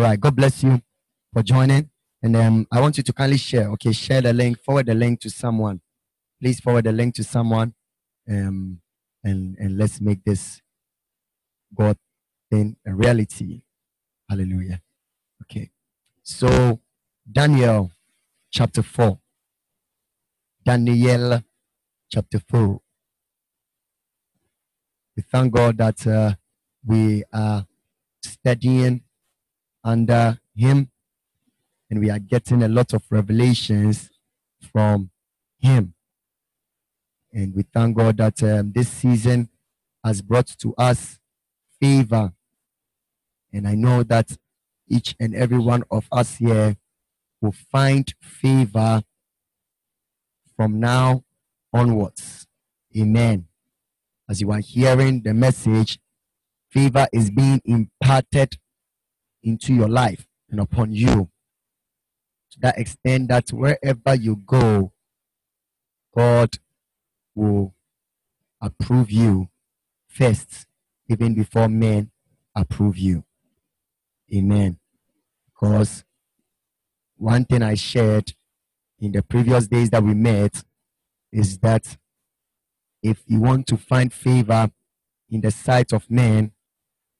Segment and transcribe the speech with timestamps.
[0.00, 0.18] All right.
[0.18, 0.80] God bless you
[1.30, 1.90] for joining.
[2.22, 3.68] And um, I want you to kindly share.
[3.72, 5.82] Okay, share the link, forward the link to someone.
[6.40, 7.74] Please forward the link to someone.
[8.26, 8.80] Um,
[9.22, 10.62] and, and let's make this
[11.74, 11.98] God
[12.50, 13.60] thing a reality.
[14.26, 14.80] Hallelujah.
[15.42, 15.70] Okay.
[16.22, 16.80] So,
[17.30, 17.92] Daniel
[18.50, 19.18] chapter 4.
[20.64, 21.42] Daniel
[22.10, 22.80] chapter 4.
[25.14, 26.32] We thank God that uh,
[26.86, 27.66] we are
[28.24, 29.02] studying
[29.84, 30.90] under Him
[31.90, 34.10] and we are getting a lot of revelations
[34.72, 35.10] from
[35.58, 35.94] Him.
[37.32, 39.48] And we thank God that um, this season
[40.04, 41.18] has brought to us
[41.80, 42.32] favor.
[43.52, 44.36] And I know that
[44.88, 46.76] each and every one of us here
[47.40, 49.02] will find favor
[50.56, 51.24] from now
[51.72, 52.46] onwards.
[52.96, 53.46] Amen.
[54.28, 55.98] As you are hearing the message,
[56.70, 58.58] favor is being imparted
[59.42, 61.30] into your life and upon you
[62.50, 64.92] to that extent that wherever you go,
[66.14, 66.58] God
[67.34, 67.74] will
[68.60, 69.48] approve you
[70.08, 70.66] first,
[71.08, 72.10] even before men
[72.54, 73.24] approve you.
[74.34, 74.78] Amen.
[75.46, 76.04] Because
[77.16, 78.32] one thing I shared
[78.98, 80.64] in the previous days that we met
[81.32, 81.96] is that
[83.02, 84.70] if you want to find favor
[85.30, 86.52] in the sight of men,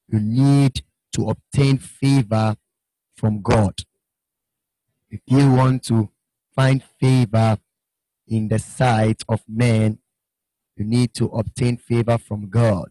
[0.07, 0.83] you need
[1.13, 2.55] to obtain favor
[3.15, 3.81] from God.
[5.09, 6.09] If you want to
[6.55, 7.57] find favor
[8.27, 9.99] in the sight of men,
[10.75, 12.89] you need to obtain favor from God.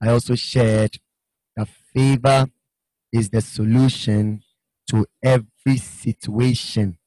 [0.00, 0.98] I also shared
[1.56, 2.46] that favor
[3.12, 4.42] is the solution
[4.90, 6.98] to every situation.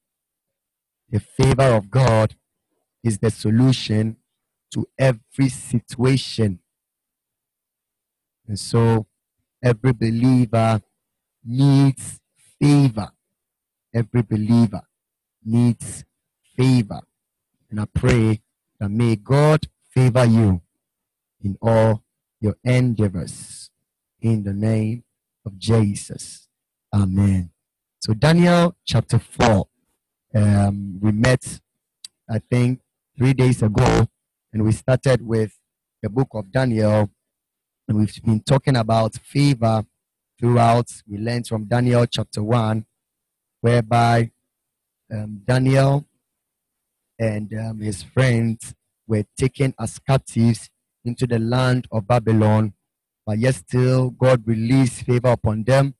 [1.09, 2.35] The favor of God
[3.03, 4.17] is the solution
[4.73, 6.59] to every situation.
[8.47, 9.07] And so
[9.63, 10.81] every believer
[11.45, 12.19] needs
[12.61, 13.09] favor.
[13.93, 14.81] Every believer
[15.45, 16.05] needs
[16.57, 17.01] favor.
[17.69, 18.41] And I pray
[18.79, 20.61] that may God favor you
[21.43, 22.03] in all
[22.41, 23.71] your endeavors.
[24.21, 25.03] In the name
[25.45, 26.47] of Jesus.
[26.93, 27.51] Amen.
[27.99, 29.67] So, Daniel chapter 4.
[30.35, 31.61] Um, we met,
[32.29, 32.81] I think,
[33.17, 34.07] three days ago,
[34.53, 35.53] and we started with
[36.03, 37.09] the book of Daniel.
[37.91, 39.83] We've been talking about favor
[40.39, 40.91] throughout.
[41.07, 42.85] We learned from Daniel chapter 1,
[43.61, 44.29] whereby
[45.11, 46.05] um, Daniel
[47.17, 48.75] and um, his friends
[49.07, 50.69] were taken as captives
[51.03, 52.73] into the land of Babylon,
[53.25, 55.95] but yet still God released favor upon them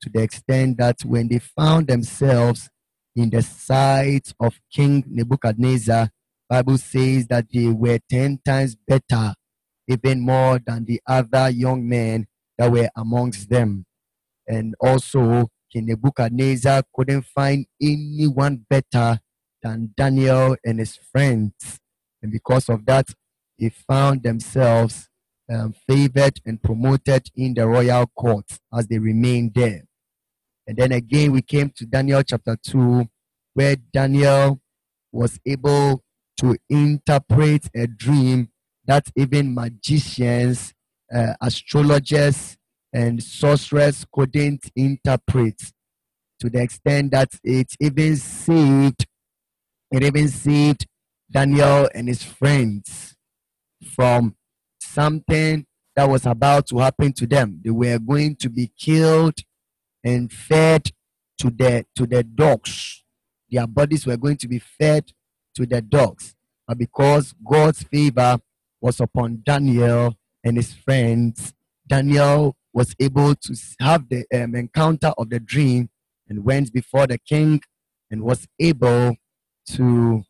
[0.00, 2.70] to the extent that when they found themselves
[3.16, 6.08] in the sight of King Nebuchadnezzar,
[6.48, 9.34] Bible says that they were ten times better,
[9.88, 12.26] even more than the other young men
[12.58, 13.84] that were amongst them.
[14.46, 19.20] And also, King Nebuchadnezzar couldn't find anyone better
[19.62, 21.78] than Daniel and his friends.
[22.22, 23.08] And because of that,
[23.58, 25.08] they found themselves
[25.52, 29.82] um, favored and promoted in the royal court as they remained there.
[30.66, 33.08] And then again, we came to Daniel chapter 2,
[33.54, 34.60] where Daniel
[35.10, 36.02] was able
[36.38, 38.48] to interpret a dream
[38.86, 40.72] that even magicians,
[41.14, 42.56] uh, astrologers,
[42.92, 45.60] and sorcerers couldn't interpret
[46.40, 49.06] to the extent that it even saved
[49.90, 50.86] it even saved
[51.30, 53.14] Daniel and his friends
[53.94, 54.34] from
[54.80, 57.60] something that was about to happen to them.
[57.62, 59.38] They were going to be killed
[60.02, 60.90] and fed
[61.38, 63.04] to the to the dogs.
[63.50, 65.12] Their bodies were going to be fed
[65.54, 66.34] to the dogs.
[66.66, 68.38] But because God's favor
[68.82, 70.14] was upon Daniel
[70.44, 71.54] and his friends,
[71.86, 75.88] Daniel was able to have the um, encounter of the dream
[76.28, 77.60] and went before the king
[78.10, 79.16] and was able
[79.66, 80.22] to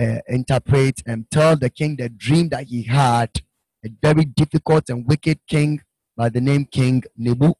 [0.00, 3.30] uh, interpret and tell the king the dream that he had.
[3.84, 5.82] A very difficult and wicked king
[6.16, 7.52] by the name King Nebu,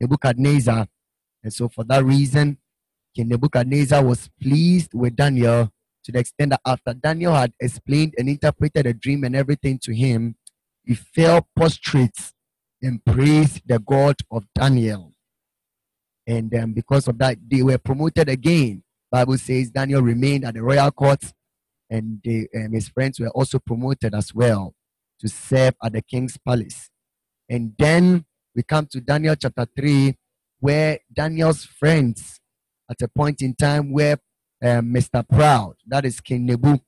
[0.00, 0.88] Nebuchadnezzar.
[1.44, 2.58] And so, for that reason,
[3.14, 5.70] King Nebuchadnezzar was pleased with Daniel
[6.04, 9.94] to the extent that after Daniel had explained and interpreted the dream and everything to
[9.94, 10.36] him,
[10.84, 12.32] he fell prostrate
[12.82, 15.12] and praised the God of Daniel.
[16.26, 18.82] And um, because of that, they were promoted again.
[19.10, 21.22] Bible says Daniel remained at the royal court,
[21.90, 24.74] and they, his friends were also promoted as well
[25.20, 26.88] to serve at the king's palace.
[27.48, 30.16] And then we come to Daniel chapter 3,
[30.60, 32.40] where Daniel's friends,
[32.90, 34.16] at a point in time where
[34.62, 35.26] um, Mr.
[35.28, 36.78] Proud, that is King Nebu,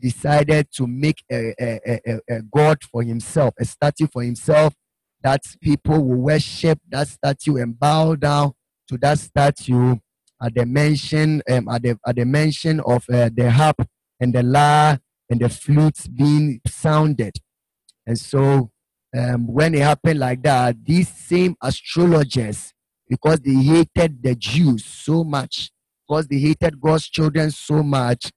[0.00, 4.74] decided to make a, a, a, a god for himself, a statue for himself
[5.22, 8.52] that people will worship that statue and bow down
[8.88, 9.96] to that statue
[10.40, 13.76] at the mention um, at the at the mention of uh, the harp
[14.20, 17.34] and the lyre and the flutes being sounded.
[18.06, 18.70] And so
[19.16, 22.72] um, when it happened like that, these same astrologers,
[23.08, 25.70] because they hated the Jews so much,
[26.08, 28.30] because they hated God's children so much,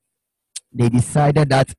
[0.73, 1.73] they decided that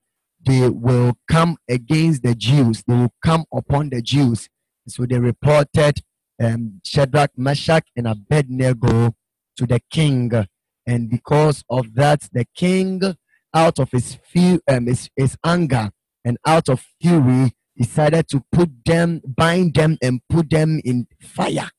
[0.44, 2.82] they will come against the Jews.
[2.86, 4.48] They will come upon the Jews.
[4.88, 6.00] So they reported
[6.42, 9.14] um, Shadrach, Meshach, and Abednego
[9.56, 10.30] to the king.
[10.86, 13.00] And because of that, the king,
[13.54, 15.90] out of his, fear, um, his, his anger
[16.24, 21.70] and out of fury, decided to put them, bind them, and put them in fire.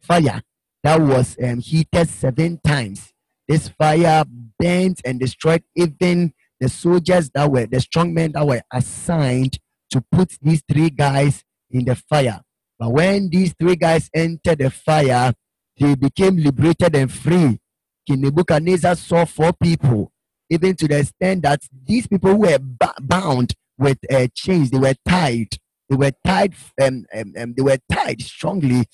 [0.00, 0.42] Fire
[0.82, 3.12] that was um, heated seven times.
[3.50, 4.22] This fire
[4.60, 9.58] burnt and destroyed even the soldiers that were, the strong men that were assigned
[9.90, 12.42] to put these three guys in the fire.
[12.78, 15.32] But when these three guys entered the fire,
[15.76, 17.58] they became liberated and free.
[18.06, 20.12] King Nebuchadnezzar saw four people,
[20.48, 22.58] even to the extent that these people were
[23.00, 25.48] bound with uh, chains, they were tied.
[25.90, 28.84] They were tied, um, um, um, they were tied strongly,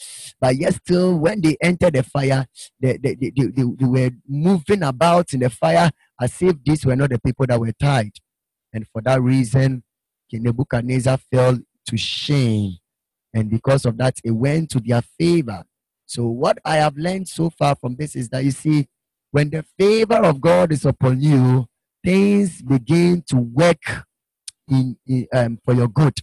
[0.41, 2.47] but yet still, when they entered the fire,
[2.81, 6.97] they, they, they, they, they were moving about in the fire as if these were
[6.97, 8.13] not the people that were tied.
[8.73, 9.83] And for that reason,
[10.31, 12.79] King Nebuchadnezzar fell to shame.
[13.35, 15.65] And because of that, it went to their favor.
[16.07, 18.89] So, what I have learned so far from this is that you see,
[19.33, 21.67] when the favor of God is upon you,
[22.03, 23.83] things begin to work
[24.71, 26.19] in, in um, for your good.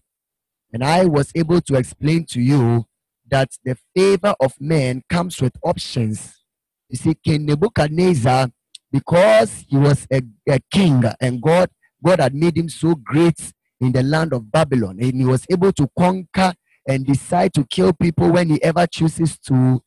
[0.73, 2.85] And I was able to explain to you
[3.29, 6.43] that the favor of men comes with options.
[6.89, 8.49] You see, King Nebuchadnezzar,
[8.91, 11.69] because he was a, a king and God,
[12.03, 15.71] God had made him so great in the land of Babylon, and he was able
[15.73, 16.53] to conquer
[16.87, 19.81] and decide to kill people when he ever chooses to.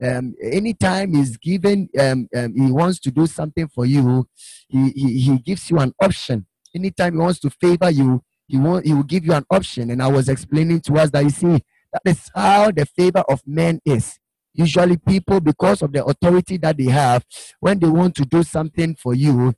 [0.00, 4.28] Um, anytime he's given, um, um, he wants to do something for you,
[4.68, 6.46] he, he, he gives you an option.
[6.74, 9.90] Anytime he wants to favor you, he, will, he will give you an option.
[9.90, 11.62] And I was explaining to us that you see,
[11.92, 14.18] that is how the favor of men is.
[14.54, 17.24] Usually, people, because of the authority that they have,
[17.60, 19.54] when they want to do something for you,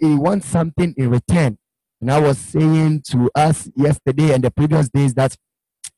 [0.00, 1.58] they want something in return.
[2.00, 5.36] And I was saying to us yesterday and the previous days that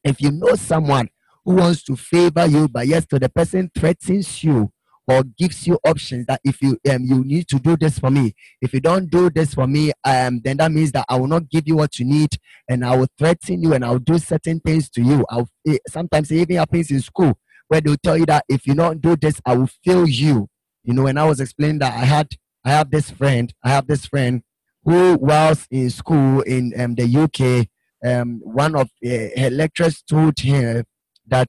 [0.04, 1.08] if you know someone
[1.44, 4.70] who wants to favor you, but yes, so the person threatens you
[5.08, 8.34] or gives you options that if you um you need to do this for me.
[8.60, 11.48] If you don't do this for me um then that means that i will not
[11.48, 12.36] give you what you need
[12.68, 15.24] and i will threaten you and i'll do certain things to you.
[15.30, 17.38] I'll it, sometimes it even happens in school
[17.68, 20.48] where they'll tell you that if you don't do this i will fail you.
[20.82, 22.28] You know when i was explaining that i had
[22.64, 24.42] i have this friend i have this friend
[24.84, 27.66] who was in school in um, the uk
[28.08, 30.84] um, one of uh, her lecturers told her
[31.26, 31.48] that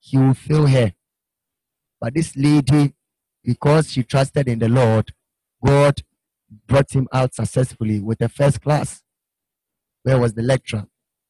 [0.00, 0.92] he will fail her
[2.04, 2.92] but this lady,
[3.42, 5.14] because she trusted in the Lord,
[5.64, 6.02] God
[6.66, 9.02] brought him out successfully with a first class.
[10.02, 10.84] Where was the lecturer?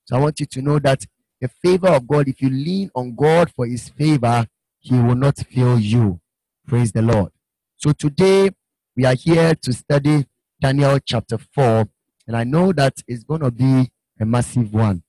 [0.05, 1.07] So I want you to know that
[1.41, 4.49] the favor of God, if you lean on God for his favor,
[4.81, 6.21] he will not fail you.
[6.67, 7.31] Praise the Lord.
[7.77, 8.51] So today
[8.97, 10.27] we are here to study
[10.61, 11.89] Daniel chapter 4,
[12.27, 15.05] and I know that it's going to be a massive one.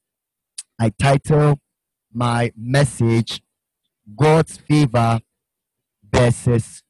[0.77, 1.59] I title
[2.13, 3.41] my message
[4.15, 5.21] God's favor
[6.15, 6.81] versus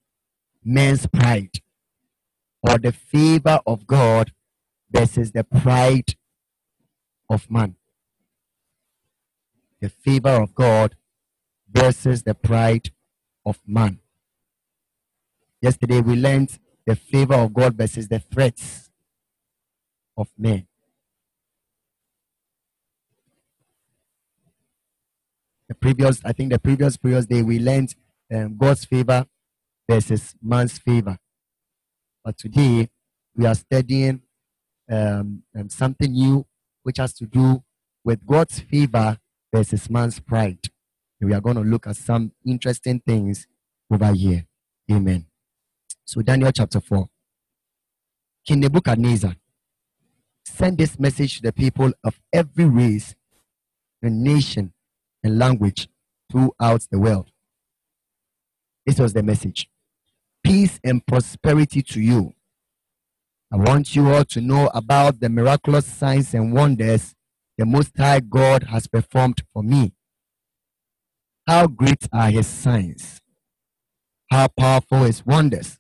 [0.64, 1.60] man's pride,
[2.62, 4.32] or the favor of God
[4.92, 6.16] versus the pride
[7.30, 7.76] of man.
[9.82, 10.96] The favor of God
[11.72, 12.92] versus the pride
[13.46, 14.00] of man.
[15.60, 18.92] Yesterday we learned the favor of God versus the threats
[20.16, 20.68] of men.
[25.68, 27.96] The previous, I think the previous previous day we learned
[28.34, 29.26] um, God's favor
[29.90, 31.18] versus man's favor.
[32.24, 32.90] But today
[33.36, 34.22] we are studying
[34.90, 36.46] um, um, something new
[36.84, 37.64] which has to do
[38.04, 39.18] with God's favor
[39.54, 40.60] versus man's pride.
[41.20, 43.48] And we are going to look at some interesting things
[43.92, 44.46] over here.
[44.92, 45.26] Amen.
[46.04, 47.08] So, Daniel chapter 4.
[48.46, 49.36] King Nebuchadnezzar
[50.46, 53.16] sent this message to the people of every race
[54.02, 54.74] and nation
[55.24, 55.90] and language
[56.32, 57.32] throughout the world.
[58.86, 59.70] This was the message.
[60.44, 62.34] Peace and prosperity to you.
[63.52, 67.16] I want you all to know about the miraculous signs and wonders
[67.58, 69.94] the Most High God has performed for me.
[71.48, 73.22] How great are his signs?
[74.30, 75.80] How powerful his wonders?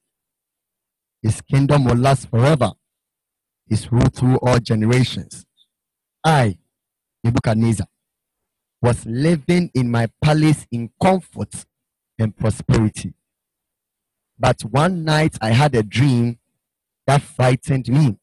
[1.21, 2.71] His kingdom will last forever.
[3.67, 5.45] His rule through all generations.
[6.23, 6.57] I,
[7.23, 7.87] Nebuchadnezzar,
[8.81, 11.65] was living in my palace in comfort
[12.19, 13.13] and prosperity.
[14.37, 16.39] But one night I had a dream
[17.07, 18.17] that frightened me.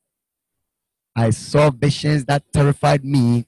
[1.16, 3.46] I saw visions that terrified me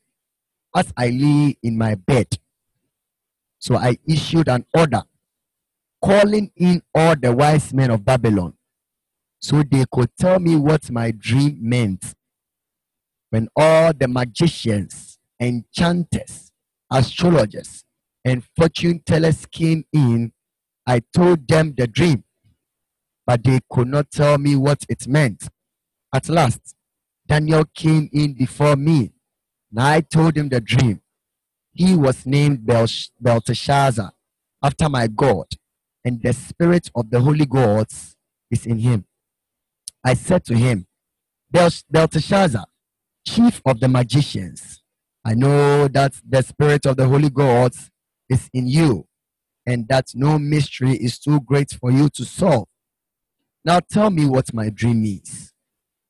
[0.74, 2.38] as I lay in my bed.
[3.58, 5.02] So I issued an order
[6.02, 8.54] calling in all the wise men of Babylon
[9.40, 12.14] so they could tell me what my dream meant.
[13.30, 16.52] When all the magicians, enchanters,
[16.90, 17.84] astrologers,
[18.25, 20.33] and fortune tellers came in,
[20.87, 22.25] I told them the dream,
[23.26, 25.49] but they could not tell me what it meant.
[26.14, 26.75] At last,
[27.26, 29.12] Daniel came in before me,
[29.71, 31.00] and I told him the dream.
[31.73, 32.66] He was named
[33.21, 34.12] Belteshazzar,
[34.62, 35.47] after my God,
[36.04, 38.16] and the spirit of the holy gods
[38.50, 39.07] is in him.
[40.04, 40.87] I said to him,
[41.50, 42.64] Belteshazzar,
[43.26, 44.83] chief of the magicians,
[45.25, 47.90] I know that the spirit of the holy gods
[48.28, 49.07] is in you,
[49.66, 52.69] and that no mystery is too great for you to solve.
[53.64, 55.52] Now tell me what my dream is.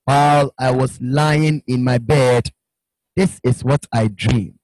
[0.04, 2.50] While I was lying in my bed,
[3.16, 4.58] this is what I dreamed.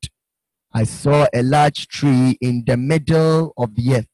[0.73, 4.07] I saw a large tree in the middle of the earth.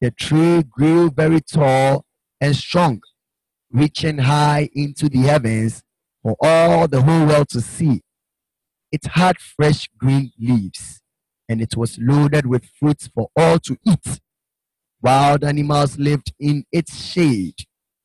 [0.00, 2.04] The tree grew very tall
[2.40, 3.02] and strong,
[3.70, 5.82] reaching high into the heavens
[6.22, 8.00] for all the whole world to see.
[8.90, 10.99] It had fresh green leaves,
[11.50, 14.20] and it was loaded with fruits for all to eat.
[15.02, 17.56] Wild animals lived in its shade,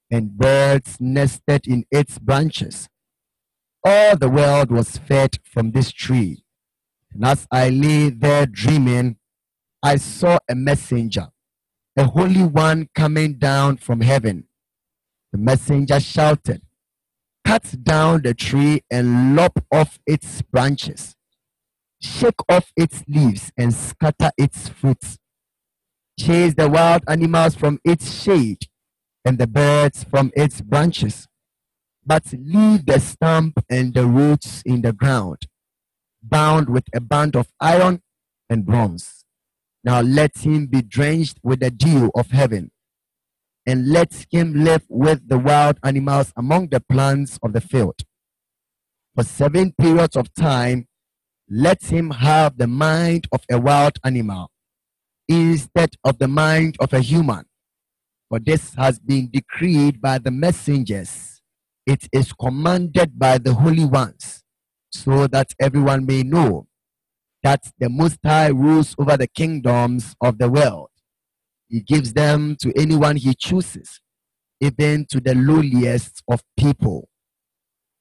[0.10, 2.90] and birds nested in its branches.
[3.86, 6.44] All the world was fed from this tree.
[7.14, 9.18] And as I lay there dreaming,
[9.84, 11.28] I saw a messenger,
[11.96, 14.48] a holy one coming down from heaven.
[15.32, 16.64] The messenger shouted,
[17.46, 21.16] Cut down the tree and lop off its branches.
[22.06, 25.18] Shake off its leaves and scatter its fruits.
[26.20, 28.68] Chase the wild animals from its shade
[29.26, 31.28] and the birds from its branches.
[32.06, 35.48] But leave the stump and the roots in the ground,
[36.22, 38.04] bound with a band of iron
[38.52, 39.26] and bronze.
[39.84, 42.72] Now let him be drenched with the dew of heaven
[43.66, 47.96] and let him live with the wild animals among the plants of the field.
[49.16, 50.88] For seven periods of time,
[51.50, 54.52] let him have the mind of a wild animal
[55.28, 57.46] instead of the mind of a human.
[58.30, 61.42] For this has been decreed by the messengers.
[61.86, 64.44] It is commanded by the holy ones,
[64.92, 66.68] so that everyone may know
[67.44, 70.90] that the Most High rules over the kingdoms of the world
[71.70, 74.00] he gives them to anyone he chooses,
[74.62, 77.10] even to the lowliest of people.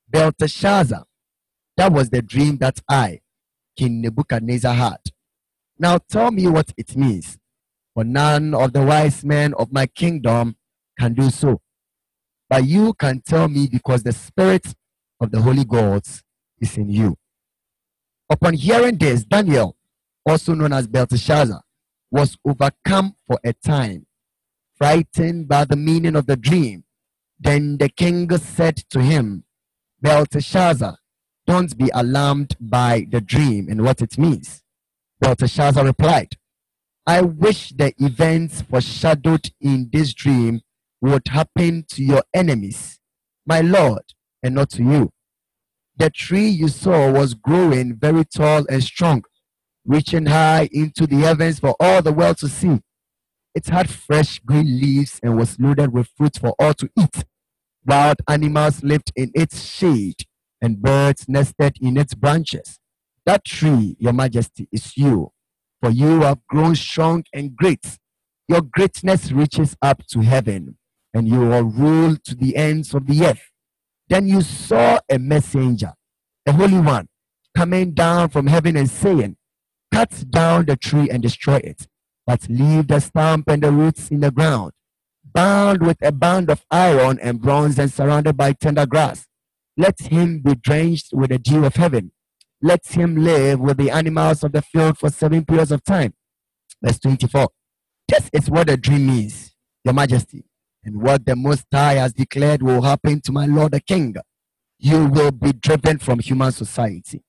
[0.08, 1.04] Belteshazzar,
[1.76, 3.20] that was the dream that I,
[3.76, 4.98] King Nebuchadnezzar, had.
[5.78, 7.38] Now tell me what it means,
[7.94, 10.56] for none of the wise men of my kingdom
[10.98, 11.60] can do so.
[12.48, 14.74] But you can tell me because the spirit
[15.20, 16.22] of the holy gods
[16.60, 17.16] is in you.
[18.30, 19.76] Upon hearing this, Daniel,
[20.26, 21.62] also known as Belteshazzar,
[22.10, 24.06] was overcome for a time,
[24.76, 26.84] frightened by the meaning of the dream.
[27.40, 29.44] Then the king said to him,
[30.00, 30.96] Belteshazzar,
[31.46, 34.62] don't be alarmed by the dream and what it means.
[35.20, 36.30] Belteshazzar replied,
[37.06, 40.62] I wish the events foreshadowed in this dream
[41.00, 42.98] would happen to your enemies,
[43.46, 44.02] my lord,
[44.42, 45.12] and not to you.
[45.96, 49.22] The tree you saw was growing very tall and strong
[49.84, 52.80] reaching high into the heavens for all the world to see.
[53.54, 57.24] It had fresh green leaves and was loaded with fruit for all to eat.
[57.86, 60.24] Wild animals lived in its shade,
[60.64, 62.78] and birds nested in its branches.
[63.26, 65.30] That tree, Your Majesty, is you,
[65.82, 67.98] for you have grown strong and great.
[68.48, 70.78] Your greatness reaches up to heaven,
[71.12, 73.50] and you will rule to the ends of the earth.
[74.08, 75.92] Then you saw a messenger,
[76.46, 77.08] a holy one,
[77.54, 79.36] coming down from heaven and saying,
[79.92, 81.86] cut down the tree and destroy it,
[82.26, 84.72] but leave the stump and the roots in the ground,
[85.24, 89.26] bound with a band of iron and bronze and surrounded by tender grass.
[89.76, 92.12] Let him be drenched with the dew of heaven.
[92.62, 96.14] Let him live with the animals of the field for seven periods of time.
[96.82, 97.48] Verse 24.
[98.08, 99.54] This is what the dream means,
[99.84, 100.44] Your Majesty,
[100.84, 104.14] and what the Most High has declared will happen to my Lord the King.
[104.78, 107.22] You will be driven from human society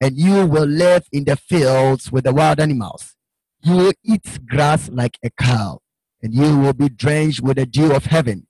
[0.00, 3.14] and you will live in the fields with the wild animals.
[3.62, 5.80] You will eat grass like a cow,
[6.22, 8.46] and you will be drenched with the dew of heaven.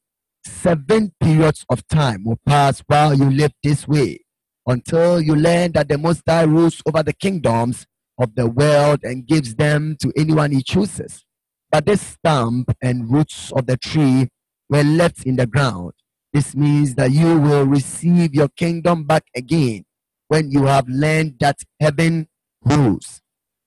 [0.49, 4.21] Seven periods of time will pass while you live this way
[4.67, 7.87] until you learn that the Most High rules over the kingdoms
[8.19, 11.25] of the world and gives them to anyone he chooses.
[11.71, 14.29] But the stump and roots of the tree
[14.69, 15.93] were left in the ground.
[16.33, 19.85] This means that you will receive your kingdom back again
[20.29, 22.27] when you have learned that heaven
[22.65, 23.21] rules.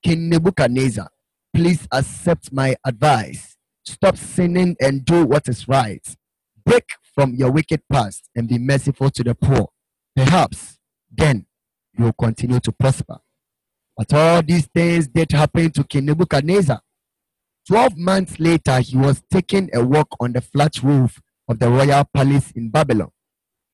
[0.04, 1.08] King Nebuchadnezzar,
[1.56, 3.56] please accept my advice.
[3.86, 6.06] Stop sinning and do what is right.
[6.72, 9.68] Break from your wicked past and be merciful to the poor.
[10.16, 10.80] Perhaps
[11.12, 11.46] then
[11.98, 13.18] you will continue to prosper.
[13.98, 16.80] But all these things did happen to King Nebuchadnezzar.
[17.68, 22.06] Twelve months later, he was taking a walk on the flat roof of the royal
[22.14, 23.12] palace in Babylon.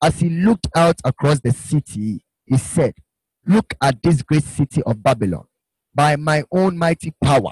[0.04, 2.96] As he looked out across the city, he said,
[3.46, 5.46] Look at this great city of Babylon.
[5.94, 7.52] By my own mighty power,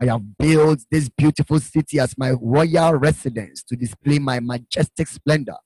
[0.00, 5.56] I have built this beautiful city as my royal residence to display my majestic splendor.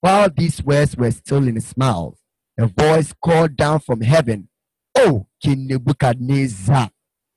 [0.00, 2.18] While these words were still in his mouth,
[2.58, 4.48] a voice called down from heaven,
[4.96, 6.90] Oh, King Nebuchadnezzar,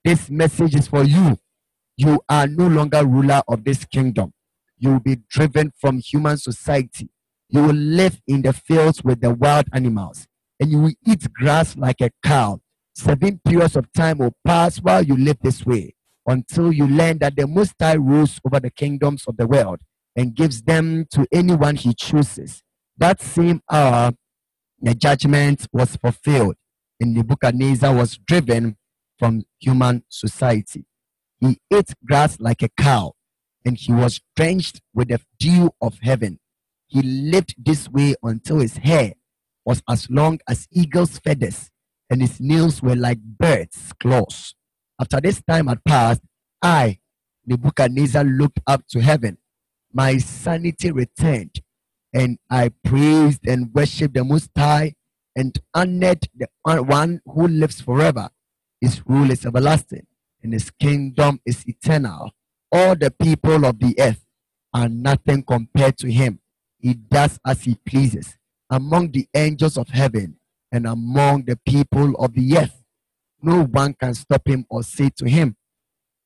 [0.03, 1.37] this message is for you.
[1.95, 4.33] You are no longer ruler of this kingdom.
[4.79, 7.11] You will be driven from human society.
[7.49, 10.27] You will live in the fields with the wild animals,
[10.59, 12.61] and you will eat grass like a cow.
[12.95, 15.93] Seven periods of time will pass while you live this way
[16.27, 19.79] until you learn that the Most High rules over the kingdoms of the world
[20.15, 22.63] and gives them to anyone he chooses.
[22.97, 24.11] That same hour,
[24.79, 26.55] the judgment was fulfilled,
[26.99, 28.77] and Nebuchadnezzar was driven
[29.17, 30.85] from human society.
[31.39, 33.13] He ate grass like a cow,
[33.65, 36.39] and he was drenched with the dew of heaven.
[36.87, 39.13] He lived this way until his hair
[39.65, 41.69] was as long as eagle's feathers,
[42.09, 44.55] and his nails were like birds' claws.
[45.01, 46.21] After this time had passed,
[46.61, 46.99] I,
[47.47, 49.39] Nebuchadnezzar, looked up to heaven.
[49.91, 51.59] My sanity returned,
[52.13, 54.93] and I praised and worshipped the Most High
[55.35, 56.47] and honored the
[56.83, 58.29] one who lives forever.
[58.79, 60.05] His rule is everlasting
[60.43, 62.31] and his kingdom is eternal.
[62.71, 64.23] All the people of the earth
[64.71, 66.39] are nothing compared to him.
[66.77, 68.37] He does as he pleases
[68.69, 70.37] among the angels of heaven
[70.71, 72.80] and among the people of the earth.
[73.41, 75.55] No one can stop him or say to him,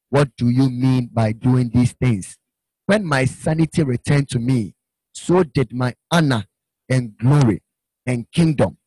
[0.09, 2.37] What do you mean by doing these things?
[2.85, 4.75] When my sanity returned to me,
[5.13, 6.45] so did my honor
[6.89, 7.63] and glory
[8.05, 8.77] and kingdom.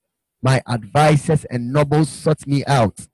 [0.42, 3.08] My advisers and nobles sought me out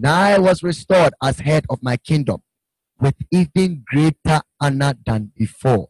[0.00, 2.40] now I was restored as head of my kingdom
[3.00, 5.88] with even greater honor than before.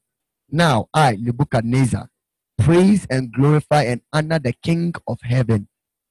[0.50, 2.08] Now I, Nebuchadnezzar,
[2.56, 5.68] praise and glorify and honor the King of heaven.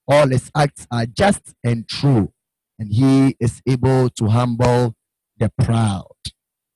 [0.07, 2.31] All his acts are just and true,
[2.79, 4.95] and he is able to humble
[5.37, 6.05] the proud.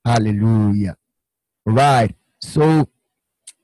[0.05, 0.95] Hallelujah.
[1.65, 2.15] Right.
[2.39, 2.89] So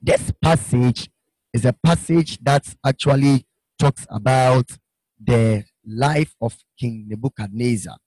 [0.02, 1.10] this passage
[1.54, 3.45] is a passage that actually
[3.80, 4.69] talks about
[5.19, 7.97] the life of King Nebuchadnezzar.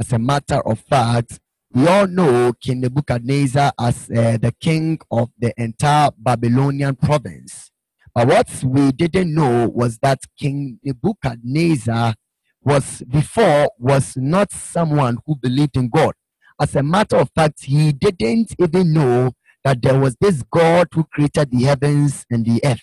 [0.00, 1.38] As a matter of fact,
[1.72, 7.70] we all know King Nebuchadnezzar as uh, the king of the entire Babylonian province.
[8.12, 12.14] But what we didn't know was that King Nebuchadnezzar
[12.62, 16.14] was before was not someone who believed in God.
[16.60, 19.32] As a matter of fact, he didn't even know
[19.64, 22.82] that there was this God who created the heavens and the earth.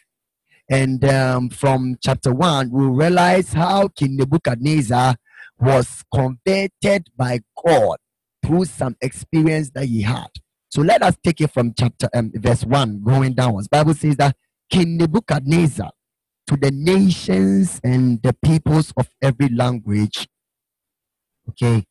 [0.69, 5.15] And um, from chapter 1, we realize how King Nebuchadnezzar
[5.59, 7.97] was converted by God
[8.45, 10.27] through some experience that he had.
[10.69, 13.67] So let us take it from chapter um, verse 1 going downwards.
[13.67, 14.35] Bible says that
[14.69, 15.91] King Nebuchadnezzar
[16.47, 20.27] to the nations and the peoples of every language.
[21.49, 21.83] Okay.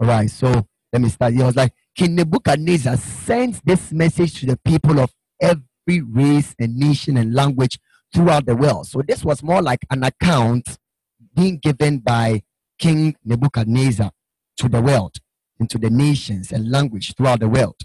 [0.00, 0.30] All right.
[0.30, 1.34] So let me start.
[1.34, 6.76] He was like, King Nebuchadnezzar sends this message to the people of every race and
[6.76, 7.78] nation and language
[8.14, 8.86] throughout the world.
[8.86, 10.78] So this was more like an account
[11.34, 12.42] being given by
[12.78, 14.10] King Nebuchadnezzar
[14.58, 15.16] to the world,
[15.58, 17.76] into the nations and language throughout the world.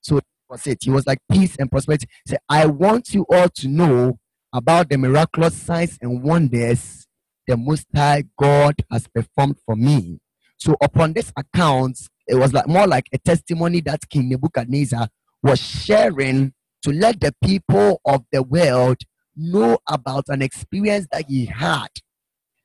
[0.00, 0.78] So was it.
[0.82, 2.08] He was like peace and prosperity.
[2.26, 4.18] Say, I want you all to know
[4.52, 7.06] about the miraculous signs and wonders
[7.46, 10.18] the Most High God has performed for me.
[10.56, 15.08] So upon this account, it was like more like a testimony that King Nebuchadnezzar
[15.42, 18.98] was sharing to let the people of the world
[19.36, 21.88] know about an experience that he had.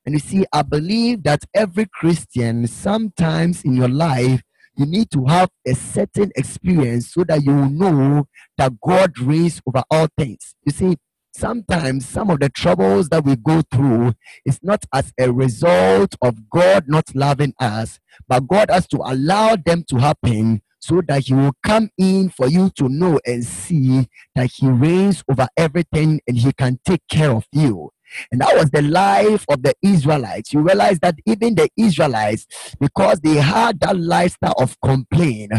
[0.05, 4.41] And you see, I believe that every Christian, sometimes in your life,
[4.77, 9.83] you need to have a certain experience so that you know that God reigns over
[9.89, 10.53] all things.
[10.65, 10.97] You see,
[11.35, 14.13] sometimes some of the troubles that we go through
[14.45, 19.55] is not as a result of God not loving us, but God has to allow
[19.55, 24.07] them to happen so that he will come in for you to know and see
[24.35, 27.89] that he reigns over everything and he can take care of you.
[28.31, 30.53] And that was the life of the Israelites.
[30.53, 32.47] You realize that even the Israelites,
[32.79, 35.51] because they had that lifestyle of complaint,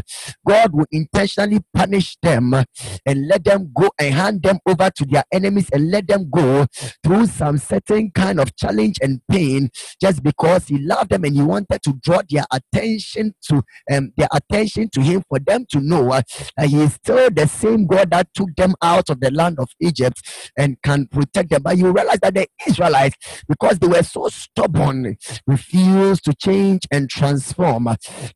[0.47, 5.25] God would intentionally punish them and let them go and hand them over to their
[5.33, 6.67] enemies and let them go
[7.03, 11.43] through some certain kind of challenge and pain just because he loved them and he
[11.43, 16.09] wanted to draw their attention to um, their attention to him for them to know
[16.57, 19.69] that he is still the same God that took them out of the land of
[19.81, 20.23] Egypt
[20.57, 21.63] and can protect them.
[21.63, 23.17] But you realize that the Israelites,
[23.49, 27.89] because they were so stubborn, refused to change and transform.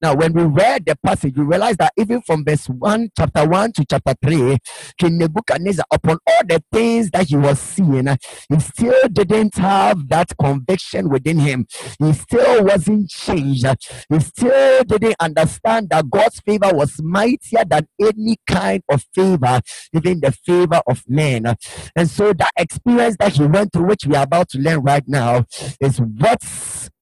[0.02, 3.72] Now, when we read the passage, we realize that even from verse 1, chapter 1
[3.72, 4.58] to chapter 3,
[4.98, 8.08] King Nebuchadnezzar, upon all the things that he was seeing,
[8.48, 11.66] he still didn't have that conviction within him.
[11.98, 13.66] He still wasn't changed.
[14.08, 19.60] He still didn't understand that God's favor was mightier than any kind of favor,
[19.92, 21.54] even the favor of men.
[21.96, 25.02] And so that experience that he went through, which we are about to learn right
[25.08, 25.44] now,
[25.80, 26.44] is what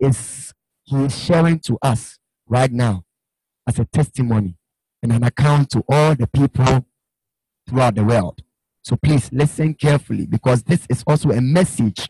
[0.00, 3.04] is he sharing to us right now
[3.68, 4.56] as a testimony
[5.02, 6.86] and an account to all the people
[7.68, 8.42] throughout the world.
[8.80, 12.08] So please listen carefully because this is also a message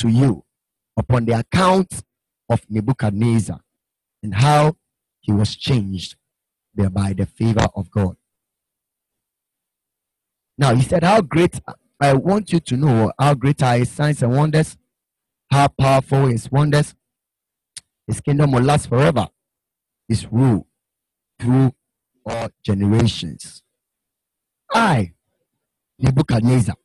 [0.00, 0.44] to you
[0.96, 2.02] upon the account
[2.50, 3.60] of Nebuchadnezzar
[4.24, 4.78] and how
[5.20, 6.16] he was changed
[6.74, 8.16] by the favor of God.
[10.58, 11.60] Now, he said, How great,
[12.00, 14.76] I want you to know how great are his signs and wonders,
[15.50, 16.94] how powerful his wonders.
[18.06, 19.28] His kingdom will last forever.
[20.06, 20.66] His rule
[21.38, 21.74] through
[22.24, 23.62] all generations.
[24.72, 25.12] I,
[25.98, 26.76] Nebuchadnezzar,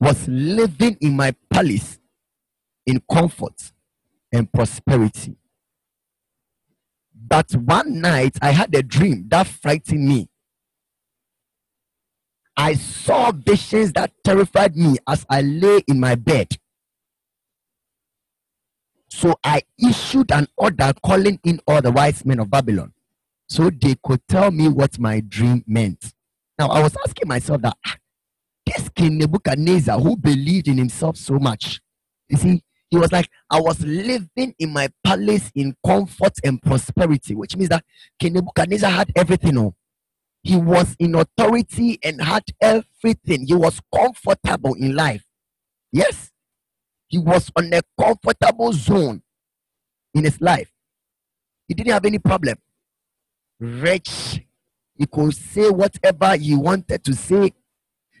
[0.00, 1.98] was living in my palace
[2.86, 3.72] in comfort
[4.32, 5.36] and prosperity.
[7.14, 10.28] But one night I had a dream that frightened me.
[12.58, 16.48] I saw visions that terrified me as I lay in my bed.
[19.08, 22.92] So I issued an order calling in all the wise men of Babylon
[23.48, 26.12] so they could tell me what my dream meant.
[26.58, 27.96] Now I was asking myself that ah,
[28.66, 31.80] this King Nebuchadnezzar, who believed in himself so much,
[32.28, 37.36] you see, he was like, I was living in my palace in comfort and prosperity,
[37.36, 37.84] which means that
[38.18, 39.58] King Nebuchadnezzar had everything.
[39.58, 39.74] Oh.
[40.42, 43.46] He was in authority and had everything.
[43.46, 45.24] He was comfortable in life.
[45.92, 46.30] Yes.
[47.08, 49.22] He was on a comfortable zone
[50.14, 50.72] in his life.
[51.66, 52.56] He didn't have any problem.
[53.60, 54.42] Rich.
[54.94, 57.52] He could say whatever he wanted to say.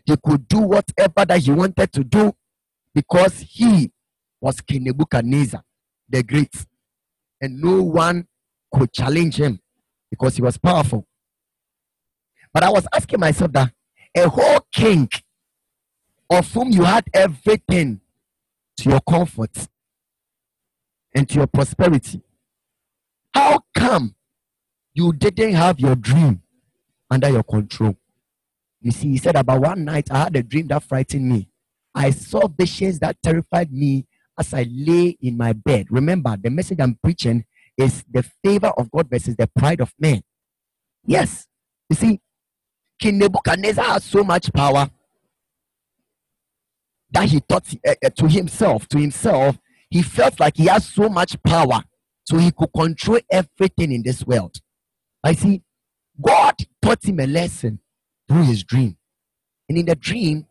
[0.04, 2.34] He could do whatever that he wanted to do
[2.94, 3.90] because he
[4.40, 5.62] was King Nebuchadnezzar
[6.08, 6.54] the Great.
[7.40, 8.26] And no one
[8.72, 9.60] could challenge him
[10.10, 11.06] because he was powerful.
[12.58, 13.72] But I was asking myself that
[14.16, 15.08] a whole king
[16.28, 18.00] of whom you had everything
[18.78, 19.56] to your comfort
[21.14, 22.20] and to your prosperity,
[23.32, 24.16] how come
[24.92, 26.42] you didn't have your dream
[27.08, 27.96] under your control?
[28.80, 31.48] You see, he said, About one night I had a dream that frightened me.
[31.94, 35.86] I saw visions that terrified me as I lay in my bed.
[35.90, 37.44] Remember, the message I'm preaching
[37.76, 40.22] is the favor of God versus the pride of man.
[41.06, 41.46] Yes.
[41.88, 42.20] You see,
[42.98, 44.90] King Nebuchadnezzar has so much power
[47.10, 49.58] that he thought uh, to himself, to himself,
[49.90, 51.82] he felt like he has so much power,
[52.24, 54.60] so he could control everything in this world.
[55.24, 55.62] I see,
[56.20, 57.80] God taught him a lesson
[58.28, 58.96] through his dream.
[59.68, 60.46] And in the dream,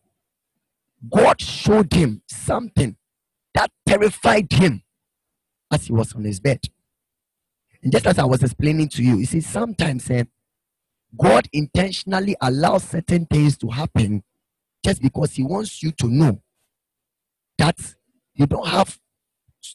[1.10, 2.96] God showed him something
[3.54, 4.84] that terrified him
[5.72, 6.62] as he was on his bed.
[7.84, 10.24] And just as I was explaining to you, you see, sometimes eh,
[11.18, 14.24] God intentionally allows certain things to happen
[14.86, 16.42] just because He wants you to know
[17.58, 17.78] that
[18.36, 18.98] you don't have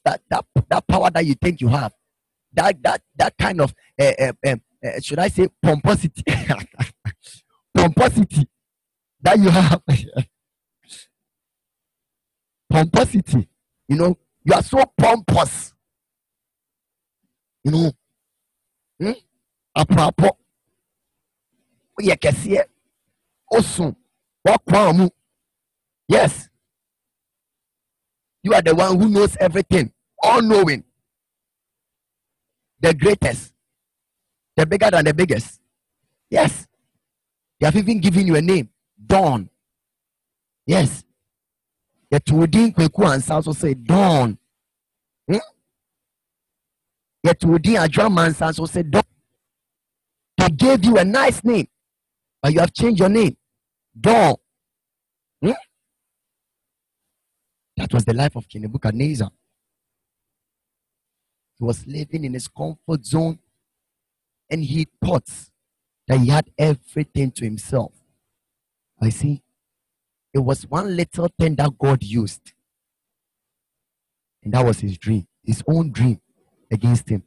[0.04, 1.92] that, that, that power that you think you have.
[2.54, 6.22] That that that kind of uh, uh, uh, should I say pomposity,
[7.74, 8.46] pomposity
[9.22, 9.82] that you have,
[12.70, 13.48] pomposity.
[13.88, 15.72] You know, you are so pompous.
[17.64, 17.92] You know,
[19.00, 19.12] hmm?
[21.98, 22.64] Woyɛ kɛseɛ
[23.52, 23.94] osu
[24.46, 25.08] wakwan mu
[26.08, 26.48] yes.
[28.42, 30.82] You are the one who knows everything all knowing.
[32.80, 33.52] The greatest
[34.56, 35.60] the bigger than the biggest.
[36.28, 36.66] Yes.
[37.60, 38.68] They have even given you a name
[39.06, 39.48] dawn.
[40.66, 41.04] Yes.
[42.10, 44.36] The wodin kwaku ansa also say dawn.
[45.30, 45.38] Hmm?
[47.26, 49.04] yɛto wodin adwama nsa nso say dawn.
[50.36, 51.68] They gave you a nice name
[52.42, 53.36] but you have changed your name.
[53.98, 54.34] Dawn.
[55.40, 55.52] Hmm?
[57.76, 59.30] That was the life of King Nebuchadnezzar.
[61.58, 63.38] He was living in his comfort zone
[64.50, 65.28] and he thought
[66.08, 67.92] that he had everything to himself.
[69.00, 69.42] I see.
[70.34, 72.52] It was one little thing that God used.
[74.42, 76.20] And that was his dream, his own dream
[76.70, 77.22] against him.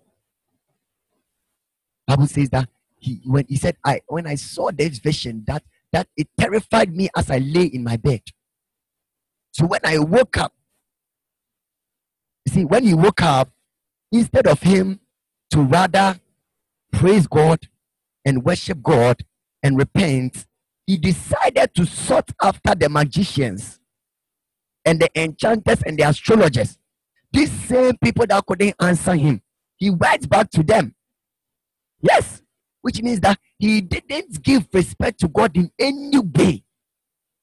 [2.05, 2.69] Bible says that
[3.05, 5.63] he when he said, I when I saw this vision, that
[5.93, 8.21] that it terrified me as I lay in my bed.
[9.51, 10.53] So when I woke up,
[12.45, 13.49] you see, when he woke up,
[14.11, 14.99] instead of him
[15.51, 16.19] to rather
[16.91, 17.59] praise God
[18.25, 19.23] and worship God
[19.63, 20.45] and repent,
[20.85, 23.79] he decided to sought after the magicians
[24.83, 26.77] and the enchanters and the astrologers.
[27.31, 29.41] These same people that couldn't answer him,
[29.77, 30.95] he went back to them.
[32.01, 32.41] Yes,
[32.85, 36.63] which means that he didn't give respect to God in any way.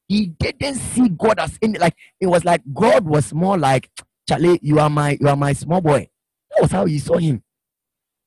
[0.07, 3.91] He didn't see God as any like it was like God was more like
[4.25, 6.07] Charlie, you are my you are my small boy.
[6.49, 7.43] That was how he saw him.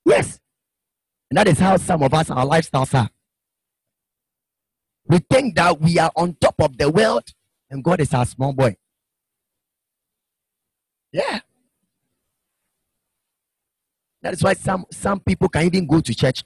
[0.05, 0.39] Yes.
[1.31, 3.09] And that is how some of us our lifestyles are.
[5.07, 7.33] We think that we are on top of the world
[7.71, 8.77] and God is our small boy.
[11.13, 11.41] Yeah.
[14.21, 16.45] That is why some, some people can even go to church.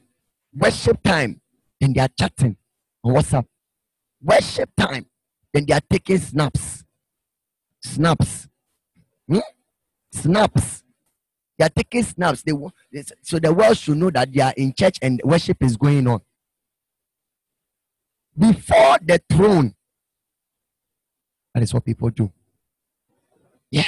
[0.54, 1.40] Worship time,
[1.80, 2.56] and they are chatting
[3.04, 3.46] on WhatsApp.
[4.22, 5.06] Worship time,
[5.52, 6.84] then they are taking snaps.
[7.80, 8.48] Snaps.
[9.28, 9.38] Hmm?
[10.12, 10.82] Snaps.
[11.56, 12.42] They are taking snaps.
[12.42, 12.52] They,
[13.22, 16.20] so the world should know that they are in church and worship is going on
[18.36, 19.74] before the throne.
[21.54, 22.32] That is what people do.
[23.70, 23.84] Yeah.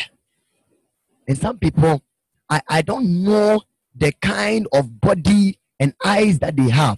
[1.27, 2.03] And some people,
[2.49, 3.63] I, I don't know
[3.95, 6.97] the kind of body and eyes that they have.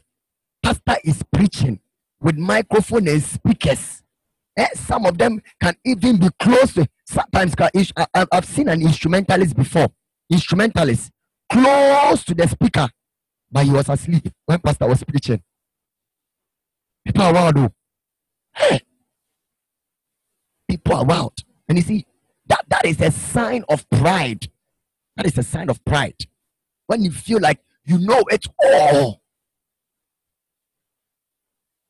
[0.63, 1.81] Pastor is preaching
[2.21, 4.03] with microphone and speakers.
[4.59, 8.83] Eh, some of them can even be close to, sometimes can, I, I've seen an
[8.83, 9.89] instrumentalist before.
[10.31, 11.11] Instrumentalist
[11.51, 12.87] close to the speaker,
[13.51, 15.43] but he was asleep when pastor was preaching.
[17.07, 17.59] People are wild.
[17.59, 17.71] Oh.
[18.55, 18.81] Hey.
[20.69, 21.43] People are wild.
[21.69, 22.07] And you see,
[22.47, 24.47] that, that is a sign of pride.
[25.17, 26.27] That is a sign of pride.
[26.87, 29.23] When you feel like you know it all.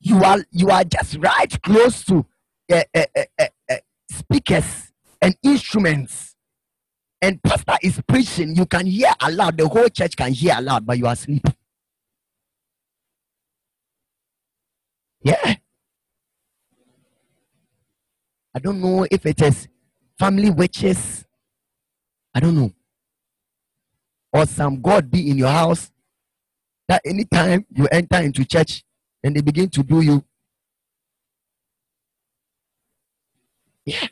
[0.00, 2.26] You are you are just right close to
[2.70, 3.04] uh, uh,
[3.38, 3.76] uh,
[4.10, 6.36] speakers and instruments.
[7.22, 8.54] And pastor is preaching.
[8.54, 9.56] You can hear aloud.
[9.56, 11.46] The whole church can hear aloud, but you are asleep.
[15.22, 15.54] Yeah.
[18.54, 19.68] I don't know if it is
[20.18, 21.24] family witches.
[22.34, 22.72] I don't know.
[24.34, 25.92] Or some God be in your house
[26.88, 28.82] that anytime you enter into church
[29.22, 30.24] and they begin to do you.
[33.86, 34.08] Yeah.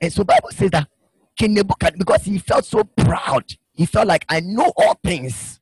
[0.00, 0.88] And so Bible says that
[1.36, 5.60] King Nebuchadnezzar, because he felt so proud, he felt like I know all things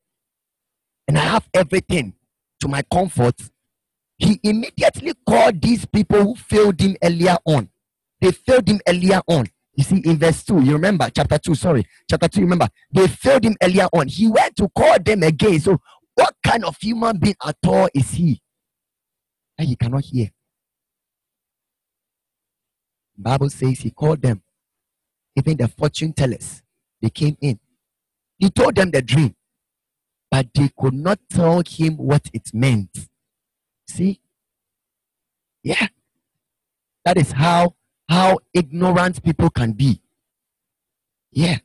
[1.07, 2.14] and I have everything
[2.61, 3.40] to my comfort,
[4.18, 7.68] he immediately called these people who failed him earlier on.
[8.20, 9.46] They failed him earlier on.
[9.75, 13.45] You see, in verse 2, you remember, chapter 2, sorry, chapter 2, remember, they failed
[13.45, 14.09] him earlier on.
[14.09, 15.61] He went to call them again.
[15.61, 15.79] So,
[16.15, 18.43] what kind of human being at all is he?
[19.57, 20.31] And he cannot hear.
[23.17, 24.43] Bible says he called them.
[25.37, 26.63] Even the fortune tellers,
[27.01, 27.59] they came in.
[28.39, 29.35] He told them the dream
[30.33, 32.89] but they could not tell him what it meant.
[33.87, 34.19] See?
[35.63, 35.89] Yeah.
[37.05, 37.75] That is how
[38.09, 40.01] how ignorant people can be.
[41.31, 41.59] Yeah.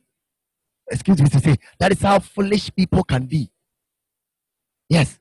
[0.90, 3.50] Excuse me to say, that is how foolish people can be.
[4.88, 5.18] Yes.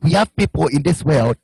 [0.00, 1.36] We have people in this world,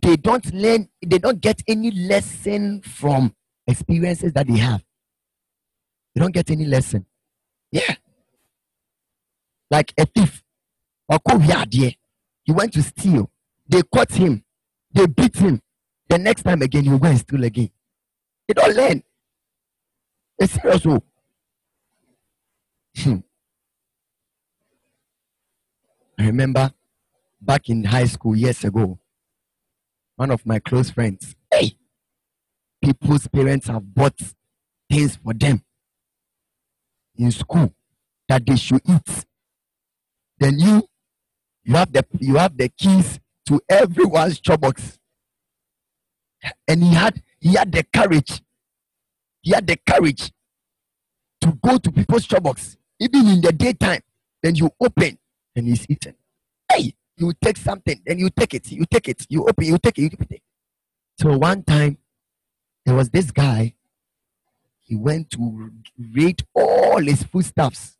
[0.00, 3.34] they don't learn, they don't get any lesson from
[3.66, 4.82] experiences that they have.
[6.14, 7.06] They don't get any lesson.
[7.70, 7.94] Yeah
[9.70, 10.42] like a thief.
[11.08, 11.18] Or
[11.70, 13.30] He went to steal.
[13.68, 14.44] They caught him.
[14.92, 15.60] They beat him.
[16.08, 17.70] The next time again, you go and steal again.
[18.48, 19.02] You don't learn.
[20.38, 20.86] It's serious.
[20.86, 21.02] Oh.
[22.96, 23.16] Hmm.
[26.18, 26.72] I remember
[27.40, 28.98] back in high school years ago,
[30.16, 31.76] one of my close friends, hey,
[32.82, 34.18] people's parents have bought
[34.90, 35.62] things for them
[37.16, 37.72] in school
[38.28, 39.24] that they should eat
[40.38, 40.88] then you
[41.64, 44.97] you have the you have the keys to everyone's box.
[46.66, 48.42] And he had he had the courage.
[49.42, 50.32] He had the courage
[51.40, 54.00] to go to people's box, even in the daytime.
[54.42, 55.18] Then you open
[55.56, 56.14] and he's eating.
[56.70, 59.98] Hey, you take something, then you take it, you take it, you open, you take
[59.98, 60.42] it, you take it.
[61.20, 61.98] So one time,
[62.86, 63.74] there was this guy.
[64.80, 65.70] He went to
[66.14, 67.96] rate all his foodstuffs.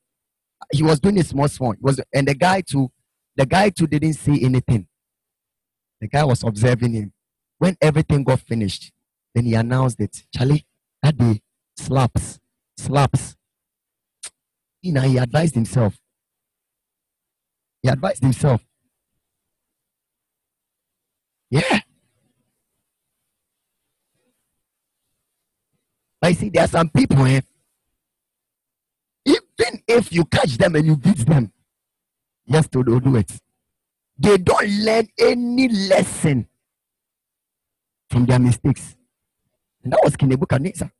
[0.72, 1.72] He was doing a small small.
[1.72, 2.90] He was and the guy too,
[3.36, 4.86] the guy too didn't say anything.
[6.00, 7.12] The guy was observing him.
[7.58, 8.92] When everything got finished,
[9.34, 10.24] then he announced it.
[10.34, 10.64] Charlie,
[11.02, 11.40] that day
[11.76, 12.38] slaps,
[12.76, 13.36] slaps.
[14.80, 15.98] You know, he advised himself.
[17.82, 18.64] He advised himself.
[21.50, 21.80] Yeah.
[26.22, 27.40] I see there are some people, eh,
[29.24, 31.52] even if you catch them and you beat them,
[32.44, 33.32] yes, to do it.
[34.18, 36.48] They don't learn any lesson
[38.08, 38.96] from their mistakes.
[39.82, 40.90] And that was King Nebuchadnezzar.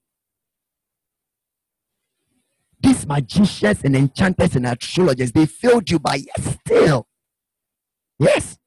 [2.81, 7.09] These magicians and enchanters and astrologers, they failed you, but yes, still.
[8.19, 8.59] Yes.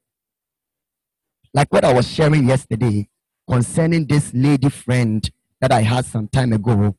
[1.54, 3.08] Like what I was sharing yesterday
[3.48, 5.28] concerning this lady friend
[5.60, 6.96] that I had some time ago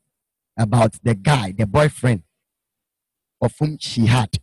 [0.58, 2.24] about the guy, the boyfriend
[3.42, 4.40] of whom she had.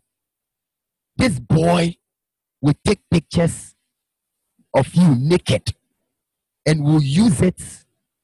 [1.16, 1.96] This boy
[2.60, 3.74] will take pictures
[4.74, 5.74] of you naked
[6.66, 7.60] and will use it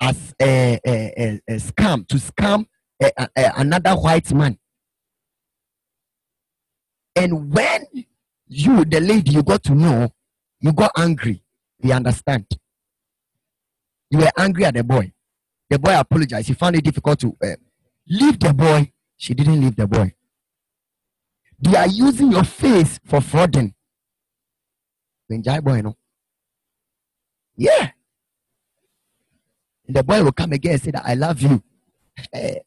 [0.00, 2.66] as a, a, a, a scam to scam
[3.34, 4.58] another white man.
[7.14, 7.86] And when
[8.46, 10.12] you, the lady, you got to know,
[10.60, 11.42] you got angry.
[11.82, 12.46] You understand?
[14.10, 15.12] You were angry at the boy.
[15.68, 16.48] The boy apologized.
[16.48, 17.56] He found it difficult to uh,
[18.08, 18.92] leave the boy.
[19.16, 20.14] She didn't leave the boy.
[21.58, 23.72] They are using your face for frauding.
[25.28, 25.96] boy, no.
[27.56, 27.90] Yeah.
[29.88, 31.62] The boy will come again and say that I love you.
[32.32, 32.58] Eh.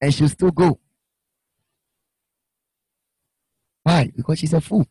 [0.00, 0.78] and she'll still go.
[3.82, 4.12] Why?
[4.14, 4.86] Because she's a fool.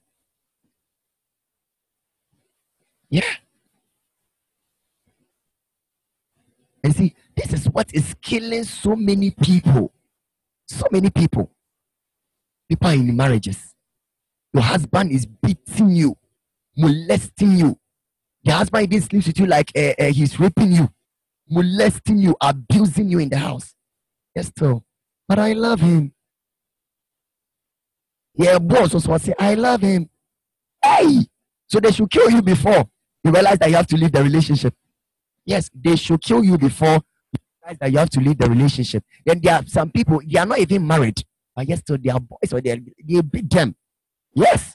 [3.09, 3.21] Yeah.
[6.83, 9.93] And see, this is what is killing so many people.
[10.67, 11.51] So many people.
[12.67, 13.73] People in marriages.
[14.53, 16.17] Your husband is beating you,
[16.75, 17.79] molesting you.
[18.47, 20.89] The husband even sleeps with you like uh, uh, he's raping you,
[21.49, 23.75] molesting you, abusing you in the house.
[24.33, 24.85] Yes, still.
[25.27, 26.13] But I love him.
[28.35, 30.09] Yeah, boss also say, I love him.
[30.81, 31.25] Hey!
[31.67, 32.87] So they should kill you before
[33.21, 34.73] you realize that you have to leave the relationship.
[35.45, 37.01] Yes, they should kill you before
[37.33, 39.03] you realize that you have to leave the relationship.
[39.25, 41.21] Then there are some people, they are not even married,
[41.53, 43.75] but yes, so they are boys or they, they beat them.
[44.33, 44.73] Yes.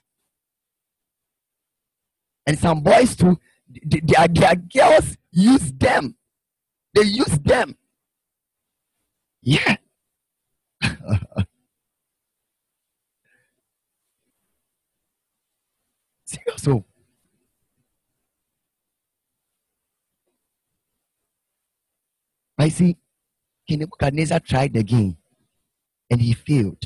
[2.47, 6.17] And some boys too, their, their girls use them.
[6.95, 7.77] They use them.
[9.43, 9.77] Yeah.
[16.63, 16.85] So
[22.57, 22.69] I oh.
[22.69, 22.97] see
[23.69, 25.17] King Nebuchadnezzar tried again
[26.09, 26.85] and he failed.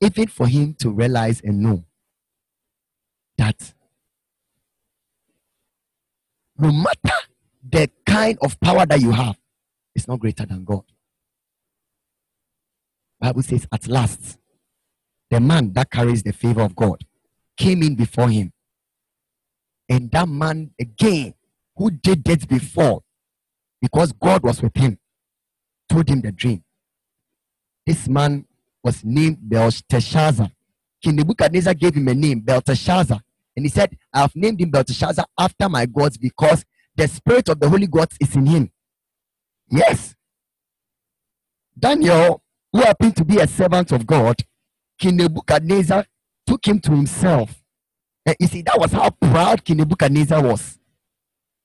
[0.00, 1.84] Even for him to realize and know
[3.38, 3.72] that
[6.58, 7.16] no matter
[7.68, 9.36] the kind of power that you have,
[9.94, 10.84] it's not greater than God.
[13.20, 14.38] Bible says, at last,
[15.30, 17.04] the man that carries the favor of God
[17.56, 18.52] came in before him.
[19.88, 21.34] And that man again,
[21.76, 23.02] who did this before,
[23.80, 24.98] because God was with him,
[25.88, 26.62] told him the dream.
[27.86, 28.46] This man
[28.82, 30.50] was named Belteshazzar.
[31.02, 33.20] King Nebuchadnezzar gave him a name, Belteshazzar.
[33.56, 36.64] And he said, I have named him Belteshazzar after my gods because
[36.96, 38.70] the spirit of the holy gods is in him.
[39.70, 40.14] Yes.
[41.78, 44.36] Daniel, who happened to be a servant of God,
[44.98, 46.06] King Nebuchadnezzar
[46.46, 47.62] took him to himself.
[48.26, 50.78] And you see, that was how proud King Nebuchadnezzar was.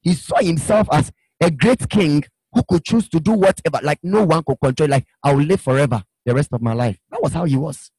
[0.01, 1.11] He saw himself as
[1.41, 5.05] a great king who could choose to do whatever, like no one could control, like
[5.23, 6.97] I will live forever the rest of my life.
[7.11, 7.91] That was how he was.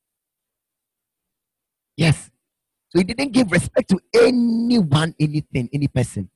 [1.96, 2.30] Yes.
[2.90, 6.30] So he didn't give respect to anyone, anything, any person.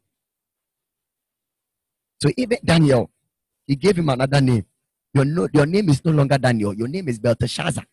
[2.22, 3.10] So even Daniel,
[3.66, 4.64] he gave him another name.
[5.14, 7.84] Your, no, your name is no longer Daniel, your name is Belteshazzar.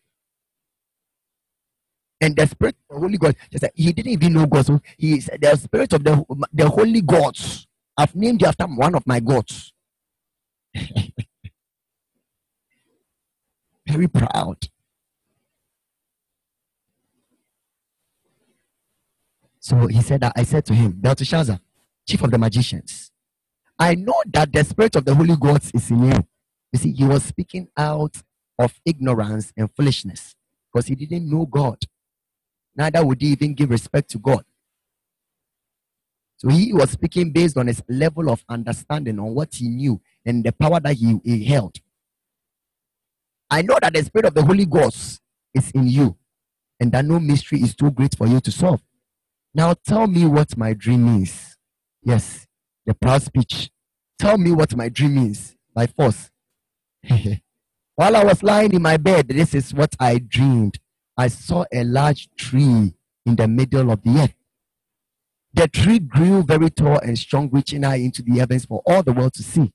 [2.20, 3.36] And the spirit of the Holy God,
[3.74, 4.66] he didn't even know God.
[4.66, 7.66] So he said, The spirit of the, the Holy Gods.
[7.96, 9.72] I've named you after one of my gods.
[13.88, 14.56] Very proud.
[19.62, 21.60] So he said that I said to him, Belteshazzar,
[22.06, 23.12] chief of the magicians,
[23.78, 26.26] I know that the spirit of the Holy Gods is in you.
[26.72, 28.16] You see, he was speaking out
[28.58, 30.34] of ignorance and foolishness
[30.66, 31.78] because he didn't know God.
[32.74, 34.44] Neither would he even give respect to God.
[36.38, 40.42] So he was speaking based on his level of understanding on what he knew and
[40.42, 41.76] the power that he, he held.
[43.48, 45.20] I know that the spirit of the Holy Ghost
[45.54, 46.16] is in you
[46.80, 48.82] and that no mystery is too great for you to solve.
[49.54, 51.56] Now tell me what my dream is.
[52.02, 52.46] Yes,
[52.86, 53.70] the proud speech.
[54.18, 56.30] Tell me what my dream is by force.
[57.96, 60.78] While I was lying in my bed, this is what I dreamed.
[61.16, 62.94] I saw a large tree
[63.26, 64.34] in the middle of the earth.
[65.52, 69.12] The tree grew very tall and strong, reaching high into the heavens for all the
[69.12, 69.70] world to see.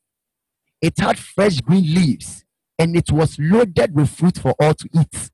[0.81, 2.45] It had fresh green leaves
[2.79, 5.31] and it was loaded with fruit for all to eat.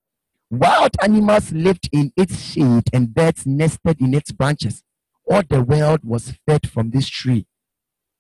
[0.54, 4.84] Wild animals lived in its shade and birds nested in its branches.
[5.28, 7.48] All the world was fed from this tree.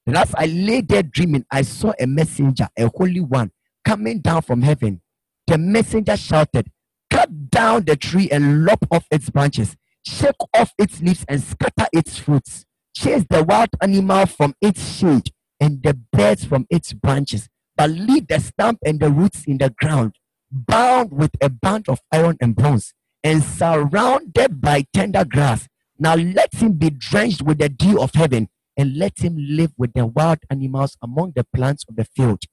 [0.07, 3.51] And as I lay there dreaming, I saw a messenger, a holy one,
[3.85, 5.03] coming down from heaven.
[5.45, 6.71] The messenger shouted,
[7.11, 11.87] Cut down the tree and lop off its branches, shake off its leaves and scatter
[11.93, 12.65] its fruits.
[12.95, 18.25] Chase the wild animal from its shade and the birds from its branches, but leave
[18.25, 20.15] the stump and the roots in the ground,
[20.53, 22.93] bound with a band of iron and bronze,
[23.23, 25.67] and surrounded by tender grass.
[25.97, 29.93] Now let him be drenched with the dew of heaven, and let him live with
[29.93, 32.43] the wild animals among the plants of the field.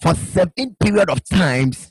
[0.00, 1.90] For seven period of times,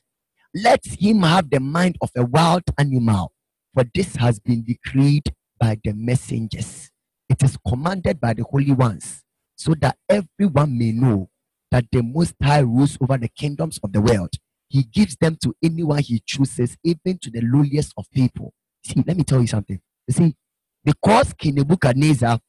[0.53, 3.33] let him have the mind of a wild animal,
[3.73, 6.91] for this has been decreed by the messengers.
[7.27, 9.23] It is commanded by the holy ones,
[9.55, 11.29] so that everyone may know
[11.71, 14.35] that the Most High rules over the kingdoms of the world.
[14.75, 18.53] He gives them to anyone he chooses, even to the lowliest of people.
[18.83, 19.79] See, let me tell you something.
[20.05, 20.35] You see,
[20.83, 22.41] because King Nebuchadnezzar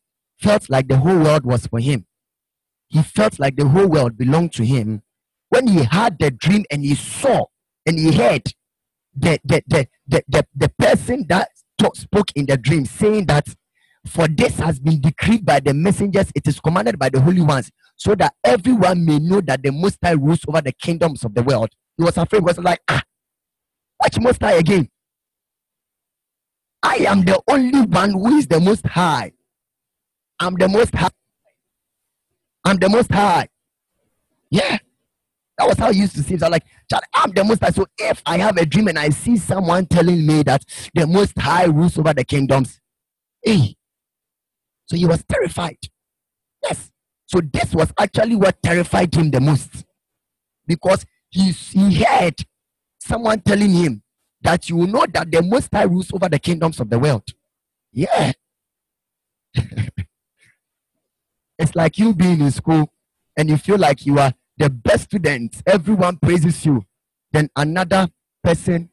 [0.43, 2.05] felt like the whole world was for him,
[2.89, 5.03] he felt like the whole world belonged to him.
[5.51, 7.45] When he had the dream and he saw
[7.87, 8.43] and he heard
[9.15, 13.47] the, the, the, the, the, the person that talk, spoke in the dream saying that
[14.05, 17.71] for this has been decreed by the messengers, it is commanded by the holy ones,
[17.95, 21.45] so that everyone may know that the Most High rules over the kingdoms of the
[21.45, 21.71] world.
[21.97, 23.03] He was afraid, was like, ah,
[24.01, 24.89] watch Most High again.
[26.83, 29.33] I am the only one who is the Most High.
[30.39, 31.11] I'm the Most High.
[32.65, 33.49] I'm the Most High.
[34.51, 34.79] Yeah.
[35.59, 36.41] That was how he used to see it.
[36.41, 36.65] So like,
[37.15, 37.71] I'm the Most High.
[37.71, 41.39] So if I have a dream and I see someone telling me that the Most
[41.39, 42.79] High rules over the kingdoms,
[43.43, 43.75] hey,
[44.85, 45.79] so he was terrified.
[46.63, 46.91] Yes.
[47.27, 49.85] So this was actually what terrified him the most.
[50.67, 51.05] Because
[51.37, 52.45] he, he heard
[52.99, 54.03] someone telling him
[54.41, 57.25] that you will know that the Most High rules over the kingdoms of the world.
[57.93, 58.33] Yeah.
[61.59, 62.91] it's like you being in school
[63.37, 65.63] and you feel like you are the best student.
[65.67, 66.83] Everyone praises you.
[67.33, 68.09] Then another
[68.43, 68.91] person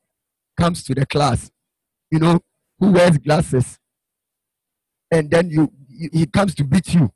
[0.58, 1.50] comes to the class,
[2.12, 2.42] you know,
[2.80, 3.80] who wears glasses.
[5.12, 5.72] And then you
[6.12, 7.14] he comes to beat you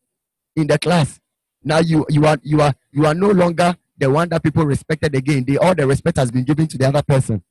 [0.55, 1.19] in the class.
[1.63, 5.16] Now you you are you are you are no longer the one that people respected
[5.16, 5.43] again.
[5.43, 7.43] The all the respect has been given to the other person.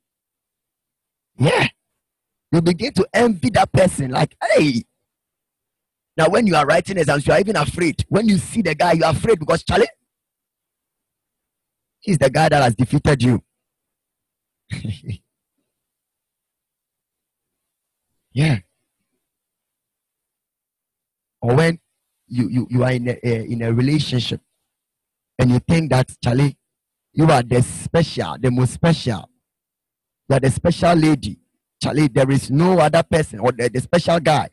[1.37, 1.67] Yeah.
[2.51, 4.83] You begin to envy that person, like, hey.
[6.15, 8.05] Now, when you are writing exams, you are even afraid.
[8.09, 9.87] When you see the guy, you are afraid because Charlie,
[11.99, 13.43] he's the guy that has defeated you.
[18.37, 18.59] yeah
[21.41, 21.79] or when
[22.27, 24.41] you, you, you are in a, a, in a relationship
[25.39, 26.57] and you think that, Charlie,
[27.13, 29.29] you are the special, the most special.
[30.29, 31.39] You are the special lady.
[31.81, 34.49] Charlie, there is no other person or the, the special guy.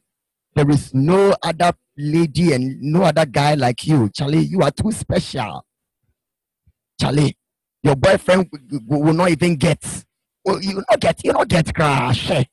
[0.55, 4.09] There is no other lady and no other guy like you.
[4.11, 5.64] Charlie, you are too special.
[7.01, 7.37] Charlie,
[7.82, 8.49] your boyfriend
[8.87, 9.82] will not even get.
[10.45, 11.24] Well, you not get.
[11.24, 12.30] You not get crash.
[12.30, 12.45] You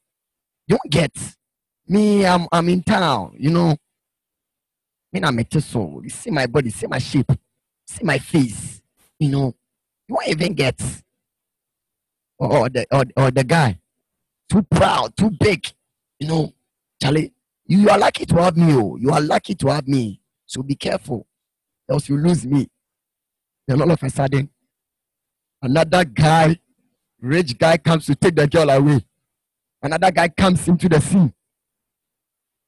[0.77, 1.11] don't get.
[1.87, 3.35] Me, I'm I'm in town.
[3.37, 3.75] You know,
[5.11, 6.01] me na me so.
[6.03, 7.31] You see my body, see my shape,
[7.91, 8.81] see my face.
[9.19, 9.55] You know,
[10.07, 10.79] you won't even get.
[12.39, 13.79] Or, the or, or the guy,
[14.49, 15.67] too proud, too big.
[16.19, 16.53] You know,
[17.01, 17.33] Charlie,
[17.67, 18.73] you are lucky to have me.
[18.73, 20.19] Oh, you are lucky to have me.
[20.47, 21.27] So be careful,
[21.89, 22.67] else you lose me.
[23.67, 24.49] Then all of a sudden,
[25.61, 26.59] another guy,
[27.19, 29.05] rich guy, comes to take the girl away.
[29.83, 31.33] Another guy comes into the scene.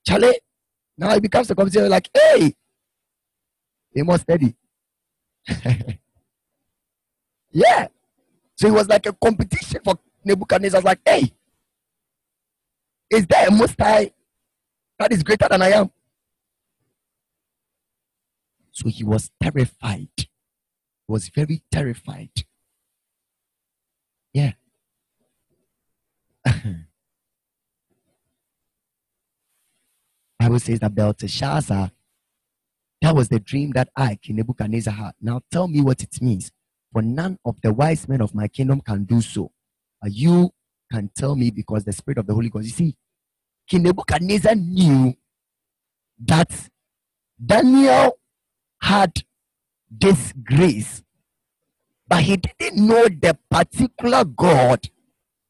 [0.06, 0.40] Charlie,
[0.98, 2.54] now it becomes a conversation like, hey,
[3.96, 4.56] they must study.
[7.52, 7.88] yeah.
[8.56, 10.82] So it was like a competition for Nebuchadnezzar.
[10.82, 11.32] Like, hey,
[13.10, 14.12] is there a most high
[15.00, 15.92] that is greater than I am?
[18.72, 20.10] So he was terrified.
[20.18, 20.28] He
[21.08, 22.32] was very terrified.
[24.34, 24.54] Yeah.
[30.40, 31.92] Bible says that Belteshazzar,
[33.04, 35.12] that was the dream that I, King Nebuchadnezzar, had.
[35.20, 36.52] Now tell me what it means.
[36.94, 39.52] For none of the wise men of my kingdom can do so.
[40.02, 40.52] But you
[40.90, 42.66] can tell me because the Spirit of the Holy Ghost.
[42.66, 42.96] You see,
[43.68, 45.16] King Nebuchadnezzar knew
[46.26, 46.70] that
[47.46, 48.18] Daniel
[48.82, 49.22] had
[49.92, 51.04] this grace,
[52.08, 54.90] but he didn't know the particular God.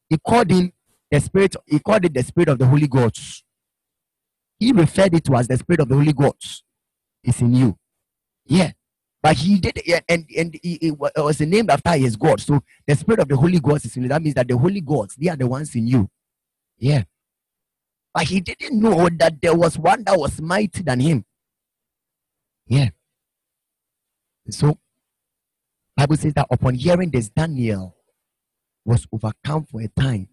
[0.08, 0.72] He called him
[1.08, 3.44] the Spirit, he called it the Spirit of the Holy Ghost.
[4.58, 6.64] He referred it to as the Spirit of the Holy Ghost.
[7.24, 7.78] It's in you.
[8.44, 8.72] Yeah.
[9.22, 12.40] But he did, yeah, and and it was named after his God.
[12.40, 14.08] So the Spirit of the Holy Ghost is in you.
[14.10, 16.10] That means that the Holy Gods, they are the ones in you.
[16.78, 17.04] Yeah.
[18.12, 21.24] But he didn't know that there was one that was mighty than him.
[22.66, 22.90] Yeah.
[24.50, 24.78] So
[25.96, 27.96] Bible says that upon hearing this, Daniel
[28.84, 30.28] was overcome for a time.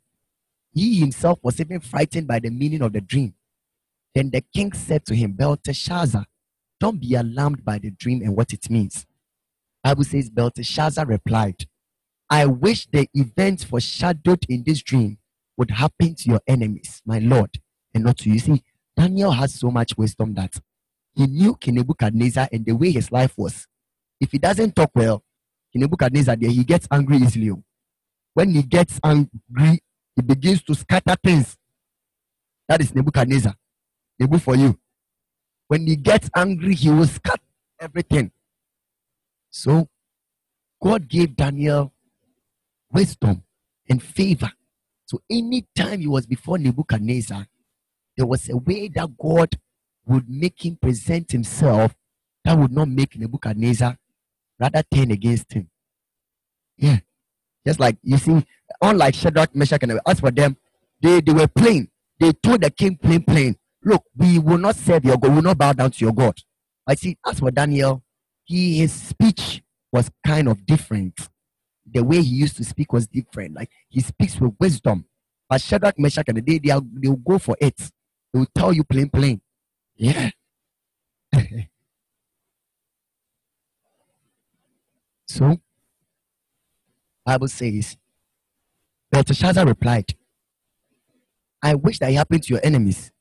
[0.73, 3.35] He himself was even frightened by the meaning of the dream.
[4.13, 6.25] Then the king said to him, Belteshazzar,
[6.81, 9.05] don't be alarmed by the dream and what it means.
[9.83, 11.67] Bible says Belteshazzar replied,
[12.27, 15.19] I wish the events foreshadowed in this dream
[15.57, 17.59] would happen to your enemies, my Lord,
[17.93, 18.39] and not to you.
[18.39, 18.63] See,
[18.97, 20.55] Daniel has so much wisdom that
[21.13, 23.67] he knew Nebuchadnezzar and the way his life was.
[24.19, 25.23] If he doesn't talk well,
[25.75, 27.51] Nebuchadnezzar, there he gets angry easily.
[28.33, 29.83] When he gets angry,
[30.15, 31.57] he begins to scatter things.
[32.67, 33.53] That is Nebuchadnezzar.
[34.19, 34.79] Nebu for you.
[35.71, 37.41] When he gets angry, he will scatter
[37.79, 38.33] everything.
[39.51, 39.87] So
[40.83, 41.93] God gave Daniel
[42.91, 43.43] wisdom
[43.89, 44.51] and favor.
[45.05, 47.47] So anytime he was before Nebuchadnezzar,
[48.17, 49.57] there was a way that God
[50.05, 51.95] would make him present himself
[52.43, 53.97] that would not make Nebuchadnezzar
[54.59, 55.69] rather turn against him.
[56.75, 56.97] Yeah.
[57.65, 58.45] Just like you see,
[58.81, 60.57] unlike Shadrach, Meshach, and as for them,
[60.99, 61.87] they, they were plain.
[62.19, 65.43] They told the king plain, plain, look, we will not serve your God, we will
[65.43, 66.37] not bow down to your God.
[66.87, 68.03] I see, as for Daniel,
[68.43, 69.61] he his speech
[69.91, 71.29] was kind of different.
[71.89, 73.55] The way he used to speak was different.
[73.55, 75.05] Like he speaks with wisdom.
[75.49, 77.77] But Shadrach, Meshach, and they, they, are, they will go for it.
[77.77, 79.41] They will tell you plain, plain.
[79.97, 80.29] Yeah.
[85.27, 85.59] so,
[87.25, 87.97] Bible says,
[89.11, 90.15] Belteshazzar replied,
[91.61, 93.11] I wish that it happened to your enemies.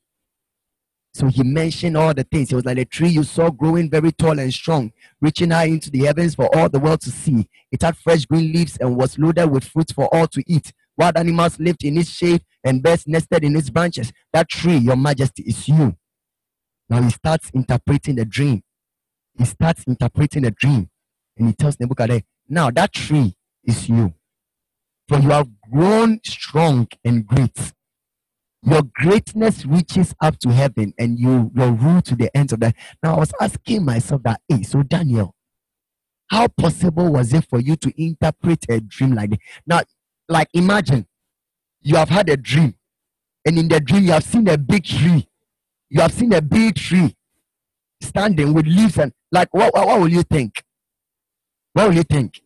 [1.13, 2.53] So he mentioned all the things.
[2.53, 5.91] It was like a tree you saw growing very tall and strong, reaching high into
[5.91, 7.49] the heavens for all the world to see.
[7.73, 10.73] It had fresh green leaves and was loaded with fruits for all to eat.
[10.97, 14.13] Wild animals lived in its shade and birds nested in its branches.
[14.33, 15.97] That tree, your majesty, is you.
[16.89, 18.63] Now he starts interpreting the dream.
[19.37, 20.91] He starts interpreting the dream.
[21.37, 23.35] And he tells Nebuchadnezzar, now that tree
[23.65, 24.15] is you.
[25.09, 27.73] For you have grown strong and great.
[28.63, 32.77] Your greatness reaches up to heaven and you your rule to the ends of that.
[33.03, 35.35] Now I was asking myself that, hey, so Daniel,
[36.31, 39.41] how possible was it for you to interpret a dream like that?
[39.67, 39.81] Now,
[40.29, 41.07] like imagine
[41.81, 42.75] you have had a dream,
[43.47, 45.27] and in the dream you have seen a big tree.
[45.89, 47.17] You have seen a big tree
[48.01, 50.63] standing with leaves and like what, what, what will you think?
[51.73, 52.43] What will you think?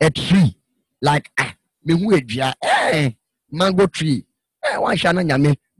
[0.00, 0.56] A tree
[1.02, 1.54] like ah,
[2.62, 3.10] eh,
[3.50, 4.24] mango tree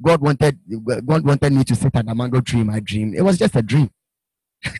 [0.00, 0.58] God wanted
[1.06, 3.14] God wanted me to sit at a mango tree my dream.
[3.14, 3.90] It was just a dream.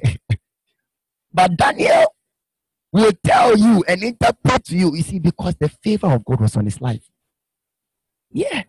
[1.33, 2.15] but Daniel
[2.93, 6.57] will tell you and interpret to you, you see, because the favor of God was
[6.57, 7.11] on his life.
[8.31, 8.63] Yeah.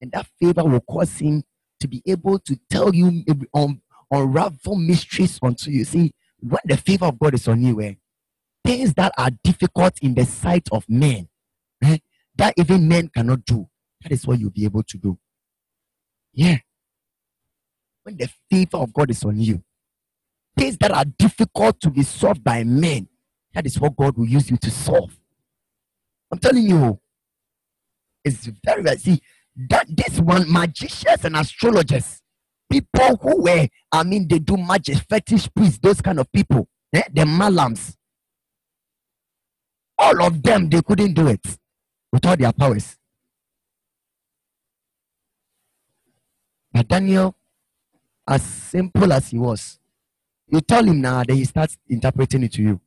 [0.00, 1.42] And that favor will cause him
[1.80, 3.80] to be able to tell you on
[4.10, 5.84] unravel mysteries unto you.
[5.84, 7.94] See, when the favor of God is on you, eh,
[8.64, 11.28] things that are difficult in the sight of men,
[11.82, 11.98] eh,
[12.36, 13.68] that even men cannot do,
[14.02, 15.18] that is what you'll be able to do.
[16.32, 16.58] Yeah.
[18.02, 19.62] When the favor of God is on you,
[20.56, 23.08] things that are difficult to be solved by men,
[23.54, 25.18] that is what God will use you to solve.
[26.30, 27.00] I'm telling you,
[28.24, 29.20] it's very, very, see,
[29.70, 32.20] that this one, magicians and astrologers,
[32.70, 37.02] people who were, I mean, they do magic, fetish priests, those kind of people, eh?
[37.12, 37.96] the malams.
[39.98, 41.44] All of them, they couldn't do it
[42.12, 42.96] with all their powers.
[46.76, 47.34] But Daniel,
[48.28, 49.78] as simple as he was,
[50.46, 52.80] you tell him now that he starts interpreting it to you.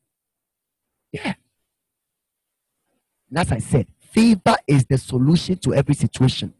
[1.12, 1.34] Yeah.
[3.30, 6.54] And as I said, favor is the solution to every situation.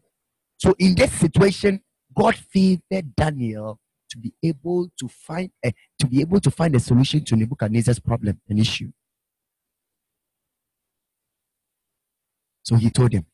[0.56, 1.80] So in this situation,
[2.12, 3.78] God favored Daniel
[4.08, 8.00] to be able to find a, to be able to find a solution to Nebuchadnezzar's
[8.00, 8.90] problem, an issue.
[12.64, 13.24] So he told him,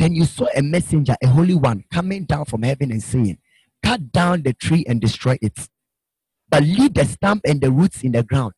[0.00, 3.36] then you saw a messenger, a holy one, coming down from heaven and saying,
[3.82, 5.68] cut down the tree and destroy it,
[6.48, 8.54] but leave the stump and the roots in the ground,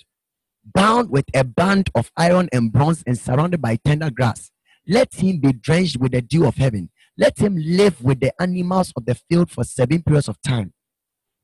[0.73, 4.53] bound with a band of iron and bronze and surrounded by tender grass.
[4.87, 6.91] Let him be drenched with the dew of heaven.
[7.19, 10.73] Let him live with the animals of the field for seven periods of time.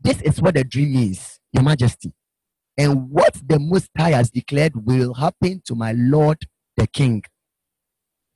[0.00, 2.14] This is what the dream means, Your Majesty.
[2.76, 6.38] And what the Most High has declared will happen to my Lord
[6.76, 7.24] the King.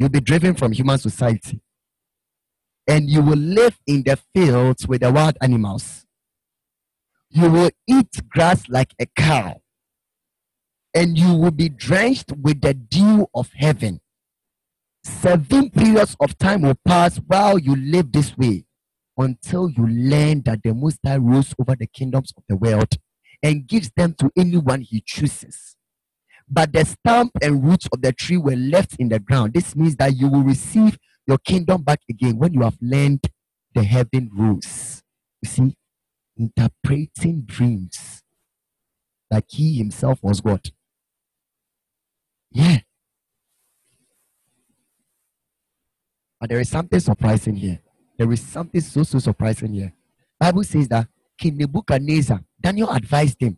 [0.02, 1.60] You'll be driven from human society.
[2.88, 6.04] And you will live in the fields with the wild animals.
[7.30, 9.60] You will eat grass like a cow.
[10.92, 14.00] And you will be drenched with the dew of heaven.
[15.04, 18.64] Seven periods of time will pass while you live this way
[19.16, 22.98] until you learn that the Most High rules over the kingdoms of the world
[23.40, 25.76] and gives them to anyone he chooses.
[26.52, 29.54] But the stump and roots of the tree were left in the ground.
[29.54, 33.24] This means that you will receive your kingdom back again when you have learned
[33.74, 35.02] the heaven rules.
[35.40, 35.76] You see,
[36.38, 38.22] interpreting dreams
[39.30, 40.70] like he himself was God.
[42.50, 42.80] Yeah.
[46.38, 47.80] But there is something surprising here.
[48.18, 49.94] There is something so so surprising here.
[50.38, 53.56] Bible says that King Nebuchadnezzar, Daniel advised him,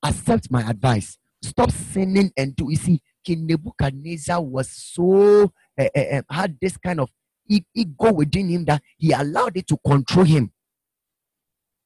[0.00, 1.18] accept my advice.
[1.44, 2.70] Stop sinning and do.
[2.70, 7.10] You see, King Nebuchadnezzar was so uh, uh, had this kind of
[7.48, 10.52] ego within him that he allowed it to control him.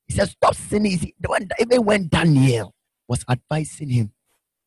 [0.06, 1.14] He said, "Stop sinning." See,
[1.60, 2.74] even when Daniel
[3.08, 4.12] was advising him,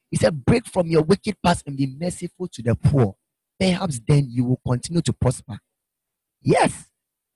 [0.09, 3.15] he said, "Break from your wicked past and be merciful to the poor.
[3.59, 5.59] Perhaps then you will continue to prosper."
[6.41, 6.87] Yes.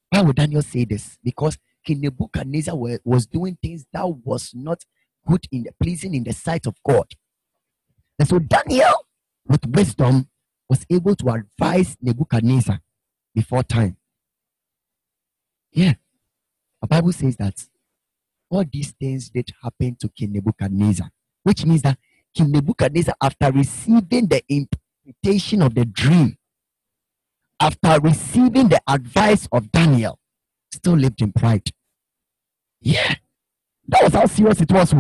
[0.09, 1.17] Why would Daniel say this?
[1.23, 4.83] Because King Nebuchadnezzar was doing things that was not
[5.27, 7.05] good in the pleasing in the sight of God.
[8.17, 9.05] And so Daniel,
[9.47, 10.29] with wisdom,
[10.69, 12.79] was able to advise Nebuchadnezzar
[13.33, 13.97] before time.
[15.71, 15.93] Yeah.
[16.81, 17.65] The Bible says that
[18.49, 21.09] all these things did happen to King Nebuchadnezzar,
[21.43, 21.97] which means that
[22.33, 26.37] King Nebuchadnezzar, after receiving the interpretation of the dream,
[27.59, 30.19] after receiving the advice of Daniel,
[30.71, 31.69] still lived in pride.
[32.81, 33.15] Yeah.
[33.87, 34.93] That was how serious it was.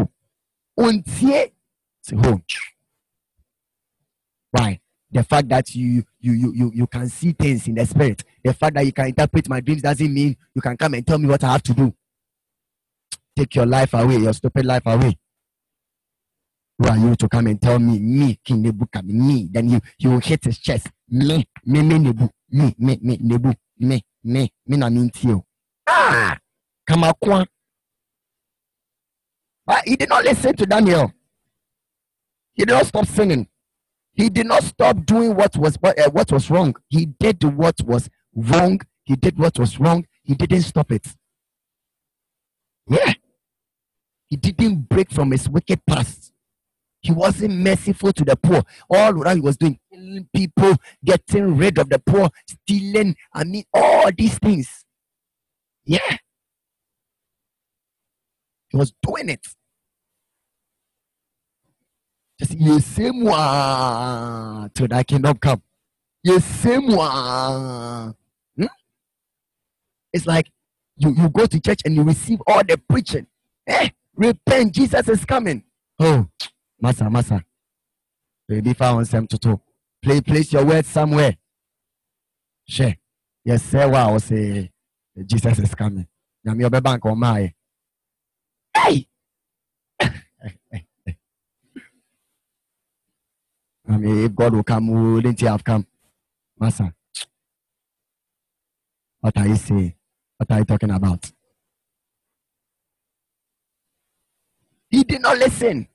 [0.77, 1.51] Untie.
[4.55, 4.79] Why?
[5.11, 8.53] The fact that you, you you you you can see things in the spirit, the
[8.53, 11.27] fact that you can interpret my dreams doesn't mean you can come and tell me
[11.27, 11.93] what I have to do.
[13.37, 15.17] Take your life away, your stupid life away.
[16.79, 19.49] Who are you to come and tell me, me, King Nebuchadnezzar, me?
[19.51, 20.87] Then you you will hit his chest.
[21.09, 25.43] Me, me, me, Nebu, me, me, me, Nebu, me, me, me, na mintio.
[25.87, 26.37] Ah,
[26.89, 27.45] Kamakwa.
[29.67, 31.11] But he did not listen to Daniel.
[32.55, 33.47] He did not stop singing.
[34.15, 36.75] He did not stop doing what was uh, what was wrong.
[36.89, 38.81] He did what was wrong.
[39.03, 40.05] He did what was wrong.
[40.23, 41.05] He didn't stop it.
[42.89, 43.13] Yeah.
[44.27, 46.31] He didn't break from his wicked past.
[47.01, 48.63] He wasn't merciful to the poor.
[48.89, 53.15] All that he was doing, killing people, getting rid of the poor, stealing.
[53.31, 54.85] I mean, all these things.
[55.85, 56.17] Yeah.
[58.69, 59.45] He was doing it.
[62.45, 65.61] Say moi till thy kingdom come.
[66.23, 66.39] You
[66.81, 68.11] moi.
[68.57, 68.65] Hmm?
[70.13, 70.51] It's like
[70.97, 73.27] you, you go to church and you receive all the preaching.
[73.67, 75.63] Eh, repent, Jesus is coming.
[75.99, 76.27] Oh,
[76.79, 77.43] Massa, Massa.
[78.47, 79.61] Baby found some to talk.
[80.01, 81.35] Play, place your word somewhere.
[82.67, 82.97] Share.
[83.43, 84.71] Yes, say wow, say
[85.25, 86.07] Jesus is coming.
[86.43, 87.53] My.
[88.75, 89.07] Hey!
[93.87, 95.85] I mean, if God will come, wouldn't he have come?
[96.59, 96.93] Master,
[99.19, 99.93] what are you saying?
[100.37, 101.31] What are you talking about?
[104.89, 105.87] He did not listen.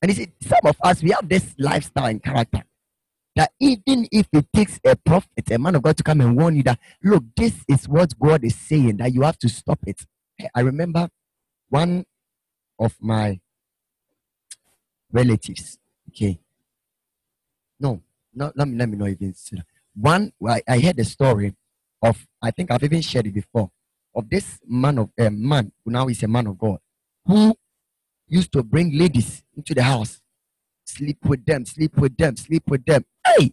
[0.00, 2.62] And he said, Some of us, we have this lifestyle and character
[3.36, 6.56] that even if it takes a prophet, a man of God to come and warn
[6.56, 10.04] you that, look, this is what God is saying, that you have to stop it.
[10.54, 11.08] I remember
[11.68, 12.04] one
[12.78, 13.40] of my
[15.10, 15.78] relatives,
[16.10, 16.40] okay,
[17.82, 18.00] no,
[18.32, 19.66] no, let me let me see that.
[19.94, 21.54] One, I, I heard the story
[22.00, 23.70] of, I think I've even shared it before,
[24.14, 26.78] of this man of a uh, man who now is a man of God,
[27.26, 27.54] who
[28.28, 30.20] used to bring ladies into the house,
[30.84, 33.04] sleep with them, sleep with them, sleep with them.
[33.26, 33.52] Hey,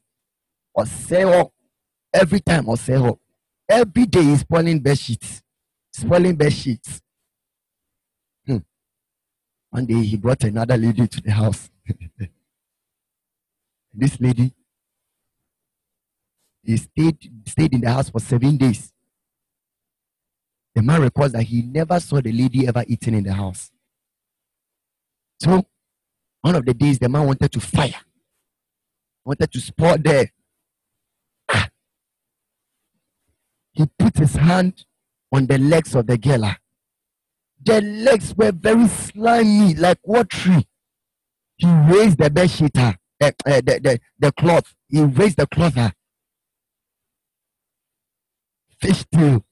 [0.73, 1.51] or say oh,
[2.13, 3.19] every time or say oh,
[3.67, 5.41] every day he's spoiling bed sheets,
[5.91, 7.01] spoiling bed sheets.
[8.45, 8.57] Hmm.
[9.71, 11.69] One day he brought another lady to the house.
[13.93, 14.53] This lady,
[16.63, 17.17] he stayed,
[17.47, 18.91] stayed in the house for seven days.
[20.75, 23.71] the man records that he never saw the lady ever eating in the house.
[25.41, 25.65] So
[26.41, 27.95] one of the days the man wanted to fire,
[29.25, 30.31] wanted to spot there.
[31.49, 31.69] Ah.
[33.73, 34.85] He put his hand
[35.31, 36.45] on the legs of the girl.
[36.45, 36.57] Ah.
[37.63, 40.65] The legs were very slimy, like watery.
[41.57, 42.77] He raised the bed sheet,
[43.21, 44.75] uh, uh, the, the, the cloth.
[44.87, 45.77] He raised the cloth.
[45.77, 45.91] Uh.
[48.81, 49.45] Fish tail,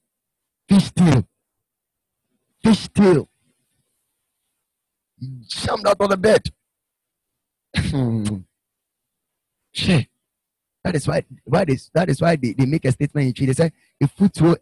[0.68, 1.28] fish tail,
[2.62, 2.88] fish.
[5.20, 6.42] He jumped out of the bed.
[10.84, 13.46] That is why, why this, that is why they, they make a statement in Twi.
[13.46, 14.10] They say, if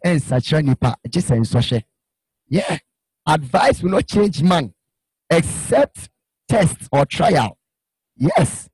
[0.03, 1.61] end such a nipa, just saying so
[2.49, 2.79] Yeah.
[3.25, 4.73] Advice will not change man
[5.29, 6.09] except
[6.47, 7.57] test or trial.
[8.17, 8.69] Yes.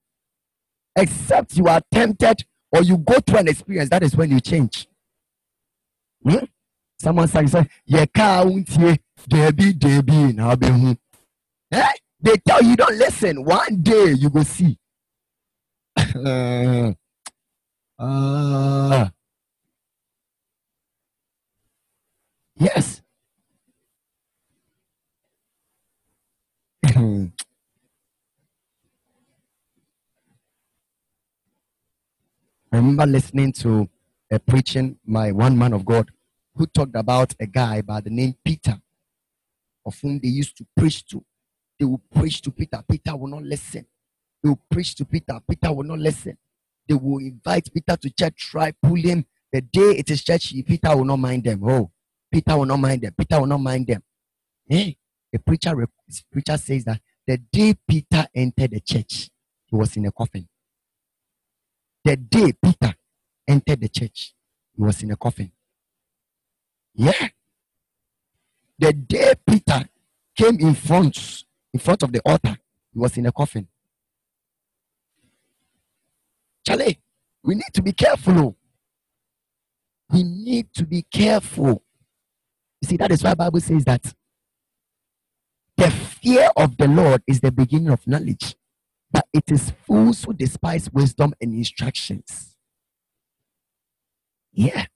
[0.96, 4.88] Except you are tempted or you go through an experience, that is when you change.
[6.24, 6.46] Hmm?
[7.00, 8.46] Someone says, "Yeah, car
[9.28, 10.98] Debbie, Debbie, now be
[11.72, 11.92] eh?
[12.22, 13.44] They tell you don't listen.
[13.44, 14.78] One day you go see.
[16.00, 16.94] uh,
[22.58, 23.02] yes.
[32.74, 33.88] I remember listening to
[34.32, 36.10] a preaching, by one man of God,
[36.56, 38.82] who talked about a guy by the name Peter,
[39.86, 41.24] of whom they used to preach to.
[41.78, 42.84] They will preach to Peter.
[42.90, 43.86] Peter will not listen.
[44.42, 45.40] They will preach to Peter.
[45.48, 46.36] Peter will not listen.
[46.88, 49.24] They will invite Peter to church, try, pull him.
[49.52, 51.62] The day it is church, Peter will not mind them.
[51.64, 51.92] Oh,
[52.32, 53.14] Peter will not mind them.
[53.16, 54.02] Peter will not mind them.
[54.68, 54.98] Hey,
[55.32, 55.88] the preacher, the
[56.32, 59.30] preacher says that the day Peter entered the church,
[59.68, 60.48] he was in a coffin.
[62.04, 62.94] The day Peter
[63.48, 64.34] entered the church,
[64.76, 65.52] he was in a coffin.
[66.96, 67.30] Yeah.
[68.78, 69.88] The day Peter
[70.36, 72.58] came in front, in front of the altar,
[72.92, 73.68] he was in a coffin.
[76.66, 77.00] Charlie,
[77.44, 78.40] we need to be careful.
[78.40, 78.56] Oh.
[80.12, 81.84] We need to be careful.
[82.82, 84.14] You see, that is why Bible says that
[85.78, 88.56] the fear of the Lord is the beginning of knowledge.
[89.14, 92.58] But it is fools who despise wisdom and instructions.
[94.52, 94.88] Yeah.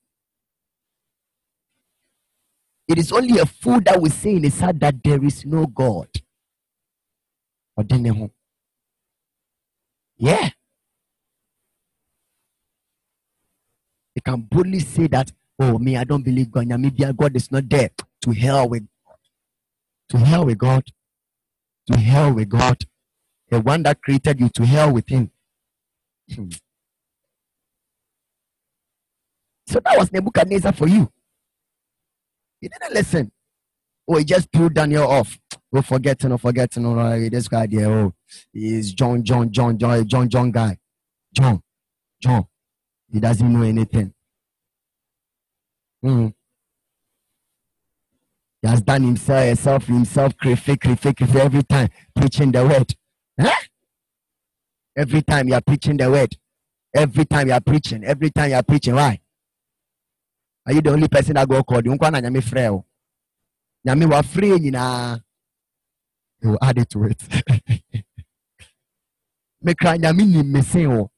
[2.88, 5.68] It is only a fool that will say in his heart that there is no
[5.68, 6.09] God.
[10.18, 10.49] Yeah.
[14.15, 16.68] They can boldly say that, oh, me, I don't believe God.
[16.68, 17.91] Maybe God is not there.
[18.22, 19.18] To hell with God.
[20.09, 20.84] To hell with God.
[21.91, 22.84] To hell with God
[23.49, 25.31] the one that created you to hell with him.
[26.33, 26.49] Hmm.
[29.67, 31.11] So that was Nebuchadnezzar for you.
[32.61, 33.31] He didn't listen.
[34.07, 35.37] Oh, he just pulled Daniel off.
[35.75, 38.13] Oh, forgetting, oh, forgetting, oh, this guy there, oh,
[38.53, 40.77] he's John, John, John, John, John, John guy.
[41.33, 41.61] John,
[42.21, 42.47] John.
[43.11, 44.13] He doesn't know anything.
[46.01, 46.27] Hmm.
[48.61, 52.95] He has done himself, himself, himself, fake, fake every time, preaching the word.
[53.39, 53.51] Huh?
[54.97, 56.35] Every time you are preaching the word,
[56.95, 59.19] every time you are preaching, every time you are preaching, why?
[60.65, 61.91] Are you the only person that go call you?
[61.95, 62.85] Na nyame frɛ o.
[63.88, 65.21] Nyame wa frɛ nyinaa.
[66.41, 67.19] You will add it to it.
[69.65, 71.11] Mekra nyame ni missing o.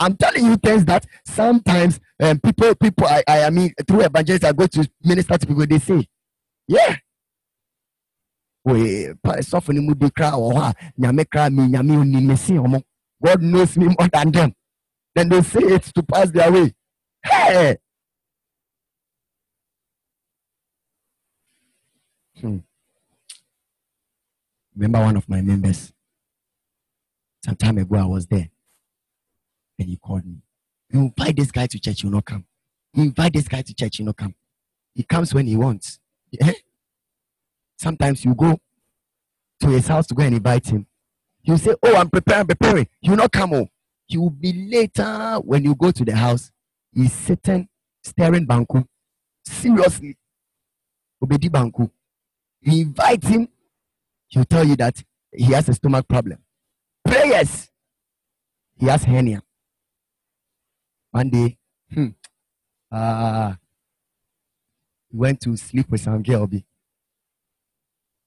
[0.00, 4.44] I'm telling you things that sometimes um, people, people, I, I, I mean, through evangelists,
[4.44, 6.06] I go to minister to people, they say,
[6.68, 6.96] yeah,
[8.66, 12.82] sɔfo no mu bi kra wɔ hɔ a nyame kra me nyame
[13.24, 14.54] god knows me more than them.
[15.14, 16.72] Then they say it to pass their way.
[17.24, 17.76] Hey!
[22.40, 22.58] Hmm.
[24.74, 25.92] remember one of my members?
[27.44, 28.50] Some time ago i was there.
[29.78, 30.42] And he called me.
[30.90, 32.44] You invite this guy to church you not come.
[32.92, 34.34] You invite this guy to church you not come.
[34.94, 35.98] He comes when he wants.
[36.30, 36.52] Yeah?
[37.76, 38.58] Sometimes you go
[39.60, 40.86] to his house to go and invite him.
[41.42, 42.88] He'll say, Oh, I'm preparing, preparing.
[43.00, 43.68] He'll not come home.
[44.06, 46.50] He will be later when you go to the house.
[46.94, 47.68] He's sitting,
[48.02, 48.86] staring Banku.
[49.44, 50.16] Seriously.
[51.22, 51.90] Obedi Banku.
[52.60, 53.48] You invite him,
[54.28, 55.02] he'll tell you that
[55.32, 56.38] he has a stomach problem.
[57.04, 57.68] Prayers.
[58.76, 59.42] He has hernia.
[61.10, 61.58] One day,
[61.92, 62.08] hmm,
[62.90, 63.54] uh,
[65.10, 66.48] he went to sleep with some girl.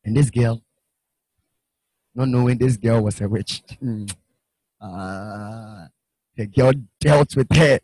[0.07, 0.63] And this girl,
[2.15, 3.61] not knowing this girl was a witch,
[4.79, 5.85] uh,
[6.37, 7.81] the girl dealt with her.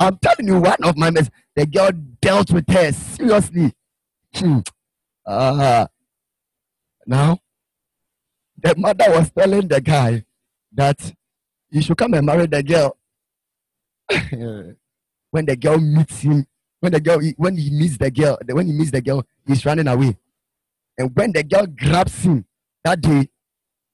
[0.00, 1.90] I'm telling you, one of my mes- the girl
[2.22, 3.74] dealt with her seriously.
[5.26, 5.86] Uh,
[7.06, 7.38] now,
[8.56, 10.24] the mother was telling the guy
[10.72, 11.12] that
[11.68, 12.96] you should come and marry the girl.
[15.30, 16.46] when the girl meets him,
[16.80, 19.88] when the girl, when he meets the girl, when he meets the girl, he's running
[19.88, 20.16] away.
[20.96, 22.44] And when the girl grabs him
[22.84, 23.28] that day,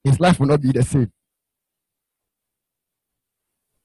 [0.05, 1.11] his life will not be the same.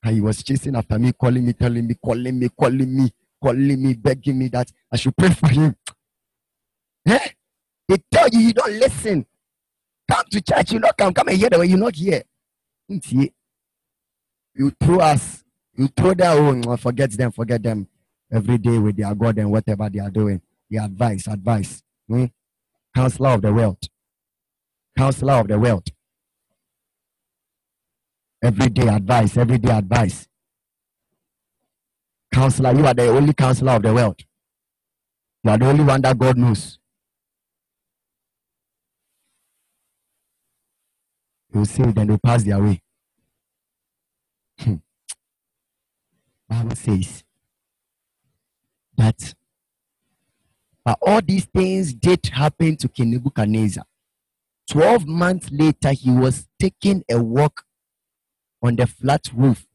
[0.04, 3.12] And he was chasing after me, calling me, telling me, calling me, calling me,
[3.42, 5.76] calling me, begging me that I should pray for him.
[7.08, 7.30] Eh?
[7.88, 9.26] They tell you you don't listen.
[10.10, 11.14] Come to church, you not come.
[11.14, 12.24] Come and hear the way you're not hear.
[12.88, 13.32] You
[14.80, 15.44] throw us,
[15.76, 17.88] you throw them, oh, forget them, forget them
[18.32, 20.42] every day with their God and whatever they are doing.
[20.70, 21.84] The advice, advice.
[22.08, 22.26] Hmm?
[22.96, 23.78] Counselor of the world.
[24.98, 25.86] Counselor of the world.
[28.42, 30.28] Everyday advice, everyday advice.
[32.34, 34.22] Counselor, you are the only counselor of the world.
[35.44, 36.80] You are the only one that God knows.
[41.54, 42.82] You will save them, they pass their way.
[44.60, 44.76] Hmm.
[46.50, 47.24] Bible says
[48.98, 49.34] that
[50.86, 53.84] but all these things did happen to King Nebuchadnezzar.
[54.70, 57.64] Twelve months later, he was taking a walk
[58.62, 59.66] on the flat roof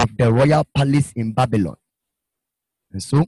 [0.00, 1.76] of the royal palace in Babylon.
[2.92, 3.24] And so,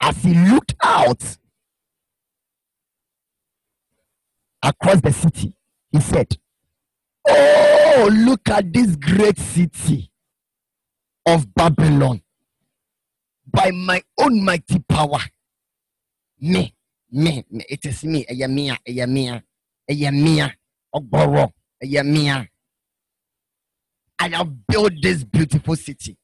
[0.00, 1.22] as he looked out
[4.62, 5.54] across the city,
[5.90, 6.38] he said,
[7.28, 10.10] Oh, look at this great city
[11.26, 12.22] of Babylon.
[13.52, 15.18] By my own mighty power.
[16.40, 16.74] Me,
[17.10, 19.42] me, me it is me, a yamia, a yamia,
[19.88, 20.52] a yamia,
[20.94, 22.48] ogboro, a yamia.
[24.18, 26.16] I have built this beautiful city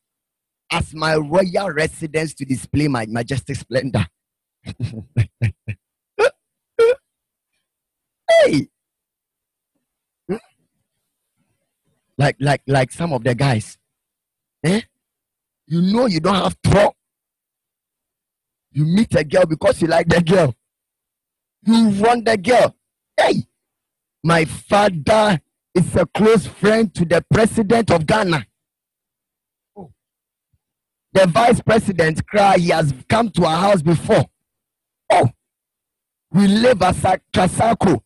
[0.71, 4.07] as my royal residence to display my majestic splendor.
[8.29, 8.69] hey!
[10.29, 10.37] Hmm?
[12.17, 13.79] Like, like, like some of the guys.
[14.65, 14.81] Eh?
[15.67, 16.98] You know you don't have trouble.
[18.73, 20.55] You meet a girl because you like the girl.
[21.65, 22.77] You want the girl.
[23.17, 23.45] Hey!
[24.23, 25.41] My father
[25.75, 28.47] is a close friend to the president of Ghana.
[29.77, 29.93] Oh.
[31.13, 34.27] The vice president cry he has come to our house before.
[35.11, 35.31] Oh,
[36.33, 38.01] we live as a Trasacco.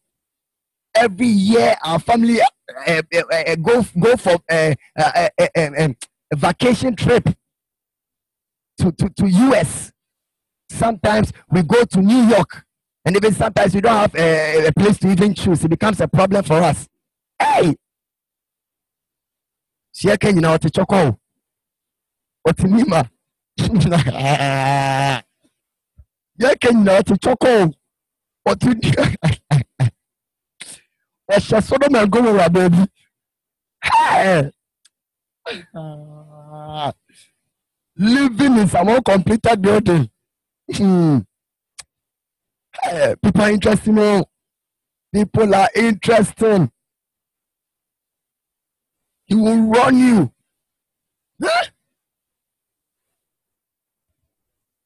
[0.94, 2.46] Every year, our family uh,
[2.86, 5.96] uh, uh, go go for a, a, a,
[6.32, 7.24] a vacation trip
[8.78, 9.91] to, to, to US.
[10.72, 12.64] Sometimes we go to New York,
[13.04, 15.64] and even sometimes we don't have a, a place to even choose.
[15.64, 16.88] It becomes a problem for us.
[17.38, 17.74] Hey!
[19.94, 21.18] Shia Kenya na wate choko.
[22.46, 23.08] Wate nima.
[23.60, 25.22] Shia
[26.60, 27.72] Kenya na wate choko.
[28.46, 29.16] Wate nima.
[31.30, 32.84] Ẹ̀ṣẹ̀ Sodom and Gomorrah baby.
[33.84, 34.50] Hey!
[35.74, 36.92] Ah.
[37.96, 40.10] Living in some uncompleted building.
[40.74, 41.18] Hmm.
[42.82, 43.98] Hey, people are interesting.
[43.98, 44.24] Oh.
[45.14, 46.70] People are interesting.
[49.26, 50.32] He will run you.
[51.42, 51.64] Huh?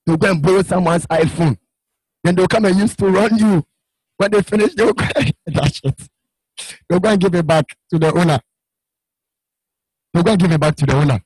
[0.06, 1.56] They'll go and borrow someone's iPhone.
[2.22, 3.64] Then they'll come and use to run you.
[4.16, 5.04] When they finish, they'll go
[5.46, 6.08] that's it.
[6.88, 8.40] They'll go and give it back to the owner.
[10.14, 11.20] They'll go and give it back to the owner.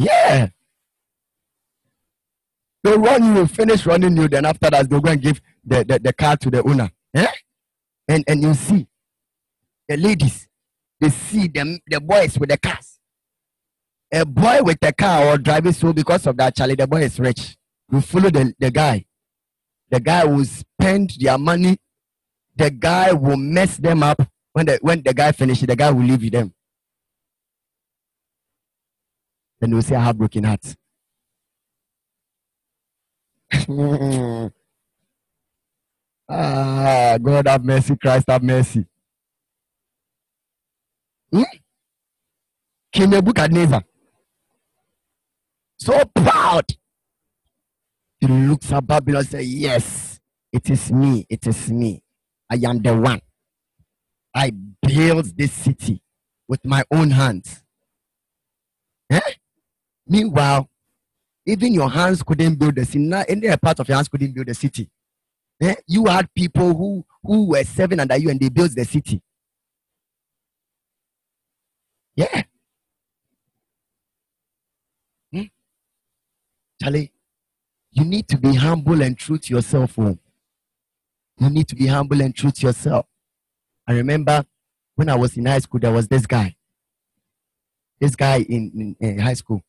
[0.00, 0.48] Yeah.
[2.82, 5.98] They run you, finish running you, then after that, they'll go and give the, the,
[5.98, 6.90] the car to the owner.
[7.14, 7.26] Eh?
[8.08, 8.86] And and you see
[9.86, 10.48] the ladies,
[11.00, 12.98] they see them the boys with the cars.
[14.12, 17.20] A boy with a car or driving so because of that, Charlie, the boy is
[17.20, 17.56] rich.
[17.92, 19.04] You follow the, the guy.
[19.90, 21.76] The guy will spend their money.
[22.56, 24.22] The guy will mess them up.
[24.52, 26.54] When the when the guy finishes, the guy will leave them.
[29.60, 30.76] Then you say, I have broken heart.
[36.28, 38.86] ah, God have mercy, Christ have mercy.
[41.32, 41.42] Hmm?
[42.92, 43.82] King Nebuchadnezzar.
[45.78, 46.64] So proud.
[48.18, 50.20] He looks at Babylon and says, Yes,
[50.52, 51.26] it is me.
[51.28, 52.02] It is me.
[52.50, 53.20] I am the one.
[54.34, 54.52] I
[54.82, 56.02] built this city
[56.48, 57.62] with my own hands.
[59.10, 59.20] Eh?
[60.10, 60.68] Meanwhile,
[61.46, 63.12] even your hands couldn't build the city.
[63.28, 64.90] Any part of your hands couldn't build the city.
[65.60, 65.76] Eh?
[65.86, 69.22] You had people who, who were serving under you and they built the city.
[72.16, 72.42] Yeah.
[75.32, 75.42] Hmm?
[76.82, 77.12] Charlie,
[77.92, 79.96] you need to be humble and true to yourself.
[79.96, 80.18] Oh.
[81.38, 83.06] You need to be humble and true to yourself.
[83.86, 84.44] I remember
[84.96, 86.56] when I was in high school, there was this guy.
[88.00, 89.62] This guy in, in, in high school.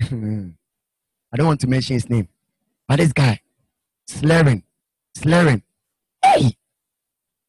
[0.02, 2.28] I don't want to mention his name,
[2.86, 3.40] but this guy,
[4.06, 4.62] slurring,
[5.14, 5.62] slurring.
[6.22, 6.56] Hey,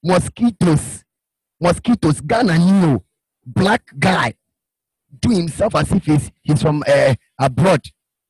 [0.04, 1.04] mosquitoes,
[1.60, 3.04] mosquitoes, Ghana Neo,
[3.46, 4.34] black guy,
[5.20, 7.82] do himself as if he's, he's from uh, abroad.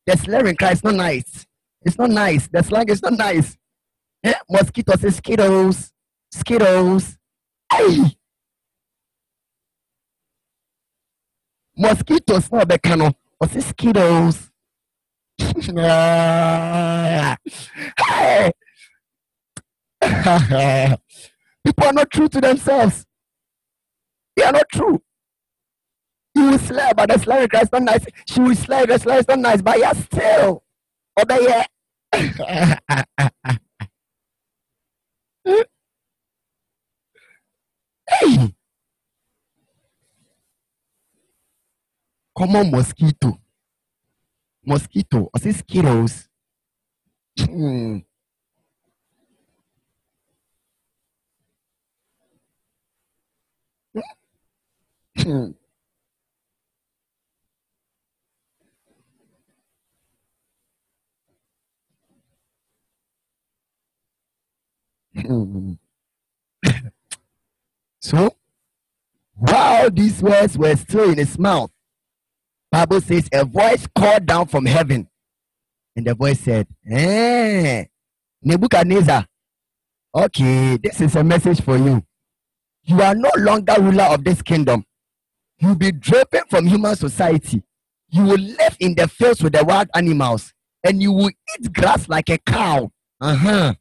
[0.06, 1.46] The slurring cry is not nice.
[1.86, 2.48] It's not nice.
[2.48, 3.58] The slang is not nice.
[4.24, 4.34] Eh?
[4.50, 5.94] Mosquitoes, skittles,
[6.32, 7.18] skittles.
[7.72, 8.18] Hey!
[11.78, 13.08] Mosquitoes, no, becano.
[13.08, 13.14] Or
[13.48, 14.52] skittles.
[15.38, 15.72] hey!
[21.66, 23.06] People are not true to themselves.
[24.36, 25.02] They are not true.
[26.36, 28.06] You will slay, but the slave is not nice.
[28.28, 30.64] She will slay, the slave is not nice, but you're still
[31.20, 31.68] obey it.
[38.10, 38.56] hey!
[42.38, 43.40] Common mosquito.
[44.66, 45.30] Mosquito.
[45.34, 46.28] I say skittles.
[47.40, 48.00] Hmm.
[55.18, 55.52] Hmm.
[68.02, 68.36] so,
[69.36, 71.72] while these words were still in his mouth,
[72.76, 75.08] Bible says a voice called down from heaven,
[75.96, 77.86] and the voice said, "Eh,
[78.42, 79.26] Nebuchadnezzar,
[80.14, 82.06] okay, this is a message for you.
[82.84, 84.84] You are no longer ruler of this kingdom.
[85.58, 87.64] You'll be driven from human society.
[88.10, 90.54] You will live in the fields with the wild animals,
[90.84, 92.92] and you will eat grass like a cow.
[93.22, 93.74] Uh huh.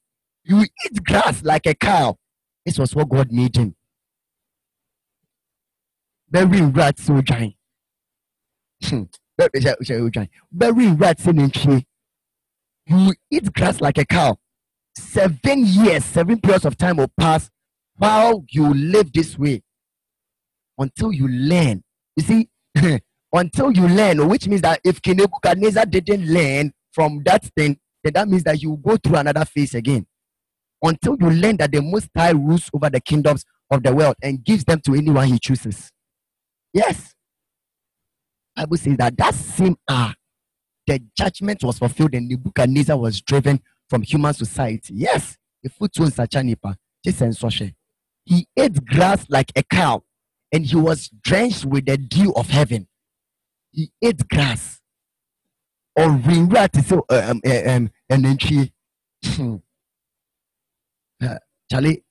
[0.44, 2.16] You will eat grass like a cow.
[2.64, 3.74] This was what God made him.
[6.30, 7.56] Very rat so giant.
[10.52, 11.32] Very rat so
[12.86, 14.36] You eat grass like a cow.
[14.96, 17.50] Seven years, seven periods of time will pass
[17.96, 19.62] while you live this way
[20.78, 21.82] until you learn.
[22.16, 22.48] You see,
[23.32, 28.12] until you learn, which means that if King Nebuchadnezzar didn't learn from that thing, then
[28.12, 30.06] that means that you go through another phase again.
[30.82, 34.44] Until you learn that the Most High rules over the kingdoms of the world and
[34.44, 35.90] gives them to anyone he chooses.
[36.72, 37.13] Yes.
[38.56, 40.14] Bible says that that same hour,
[40.86, 44.94] the judgment was fulfilled and Nebuchadnezzar was driven from human society.
[44.94, 45.36] Yes.
[45.62, 46.76] If Sachanipa,
[48.24, 50.02] he ate grass like a cow
[50.52, 52.88] and he was drenched with the dew of heaven.
[53.72, 54.80] He ate grass.
[55.96, 58.72] Or rinra so um um and then she
[61.70, 62.04] Charlie,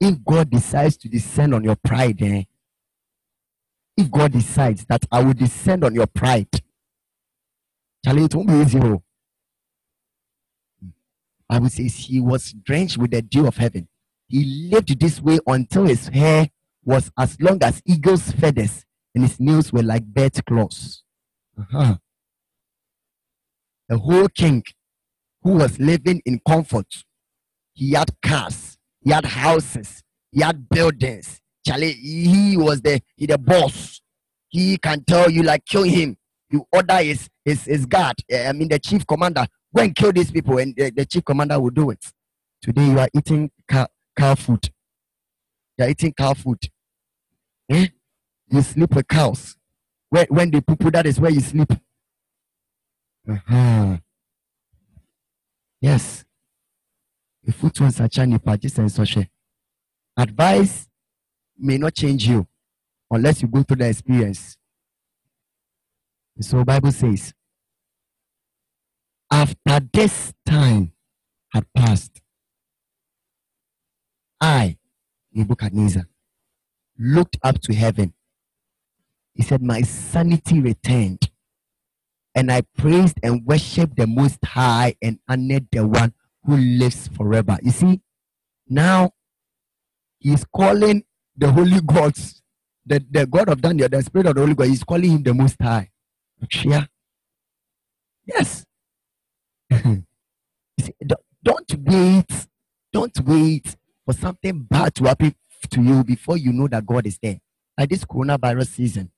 [0.00, 2.44] if God decides to descend on your pride, eh,
[4.00, 6.48] if God decides that I will descend on your pride,
[8.04, 8.78] Charlie, it won't be easy.
[8.80, 9.02] Oh.
[11.48, 13.88] Bible says he was drenched with the dew of heaven.
[14.28, 16.48] He lived this way until his hair
[16.84, 18.84] was as long as eagle's feathers
[19.14, 21.02] and his nails were like bird claws.
[21.58, 21.96] Uh-huh.
[23.88, 24.62] The whole king
[25.42, 26.86] who was living in comfort,
[27.74, 31.40] he had cars, he had houses, he had buildings.
[31.66, 34.00] Charlie, he was the he the boss.
[34.48, 36.16] He can tell you like kill him.
[36.50, 38.16] You order his his, his guard.
[38.28, 41.24] Eh, I mean the chief commander go and kill these people, and the, the chief
[41.24, 42.04] commander will do it.
[42.62, 43.86] Today you are eating cow,
[44.16, 44.70] cow food.
[45.78, 46.58] You are eating cow food.
[47.70, 47.88] Eh?
[48.48, 49.56] You sleep with cows.
[50.08, 51.72] When, when they poo that is where you sleep.
[53.30, 53.96] Uh-huh.
[55.80, 56.24] Yes.
[57.46, 59.28] Nsacha nipa jisa nsɔhwɛ.
[60.16, 60.89] Advice
[61.60, 62.46] may not change you
[63.10, 64.56] unless you go through the experience.
[66.40, 67.34] So Bible says,
[69.30, 70.92] after this time
[71.52, 72.20] had passed,
[74.40, 74.78] I,
[75.32, 76.04] Nebuchadnezzar,
[76.98, 78.14] looked up to heaven.
[79.34, 81.30] He said, My sanity returned.
[82.34, 87.58] And I praised and worshiped the Most High and honored the one who lives forever.
[87.62, 88.00] You see,
[88.68, 89.10] now
[90.20, 91.04] he's calling
[91.40, 92.42] the Holy Gods,
[92.84, 95.32] the, the God of Daniel, the Spirit of the Holy God, he's calling him the
[95.32, 95.88] Most High.
[96.64, 96.84] Yeah.
[98.26, 98.64] Yes.
[99.72, 100.92] see,
[101.42, 102.46] don't wait.
[102.92, 105.34] Don't wait for something bad to happen
[105.70, 107.40] to you before you know that God is there.
[107.78, 109.10] like this coronavirus season.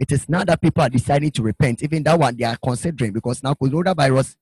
[0.00, 1.82] It is now that people are deciding to repent.
[1.82, 4.34] Even that one they are considering because now coronavirus,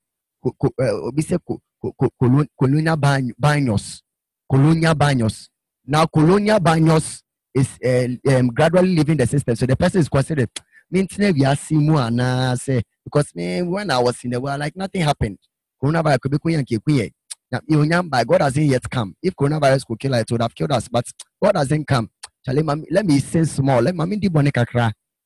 [0.46, 1.36] uh, we say
[2.58, 4.02] colonial banos,
[4.50, 5.50] colonial banos.
[5.90, 7.22] Now colonial banyos
[7.54, 9.56] is uh, um, gradually leaving the system.
[9.56, 10.50] So the person is considered.
[10.92, 15.38] say because me when I was in the world, like nothing happened.
[15.82, 17.12] Coronavirus could be
[17.50, 17.60] now,
[18.24, 19.14] God hasn't yet come.
[19.22, 20.88] If coronavirus could kill us, it would have killed us.
[20.88, 21.06] But
[21.42, 22.10] God hasn't come.
[22.46, 23.80] Let me say small.
[23.80, 24.28] Let me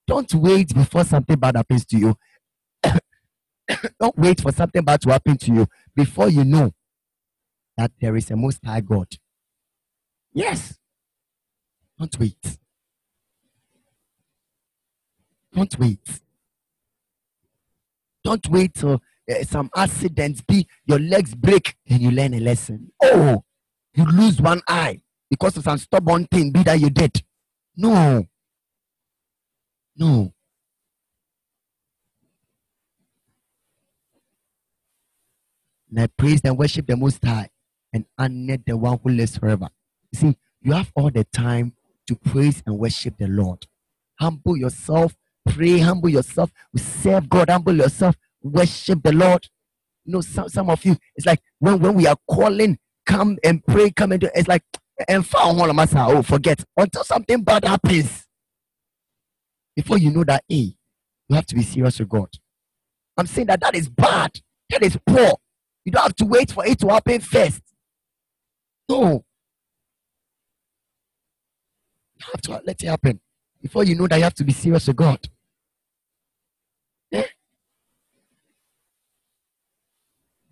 [0.06, 2.16] Don't wait before something bad happens to you.
[4.00, 6.72] Don't wait for something bad to happen to you before you know
[7.76, 9.08] that there is a most high God.
[10.32, 10.78] Yes.
[11.98, 12.58] Don't wait.
[15.54, 16.20] Don't wait.
[18.24, 22.90] Don't wait till uh, some accidents be your legs break and you learn a lesson.
[23.02, 23.44] Oh,
[23.94, 27.22] you lose one eye because of some stubborn thing, be that you did.
[27.76, 28.26] No.
[29.96, 30.32] No.
[35.90, 37.50] And I praise and worship the Most High
[37.92, 39.68] and honor the one who lives forever.
[40.14, 41.74] See, you have all the time
[42.06, 43.66] to praise and worship the Lord.
[44.20, 45.16] Humble yourself,
[45.48, 49.48] pray, humble yourself, serve God, humble yourself, worship the Lord.
[50.04, 53.64] You know, some, some of you, it's like when, when we are calling, come and
[53.66, 54.62] pray, come and do it's like
[55.08, 58.26] and found all of us oh forget until something bad happens.
[59.74, 60.76] Before you know that, hey,
[61.28, 62.28] you have to be serious with God.
[63.16, 64.38] I'm saying that that is bad.
[64.70, 65.36] That is poor.
[65.84, 67.62] You don't have to wait for it to happen first.
[68.88, 69.24] No.
[72.22, 73.20] You have to let it happen.
[73.60, 75.28] Before you know that you have to be serious with God.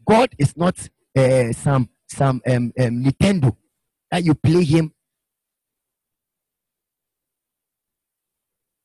[0.07, 0.77] God is not
[1.17, 3.57] uh, some some um, um, Nintendo
[4.11, 4.93] that you play him.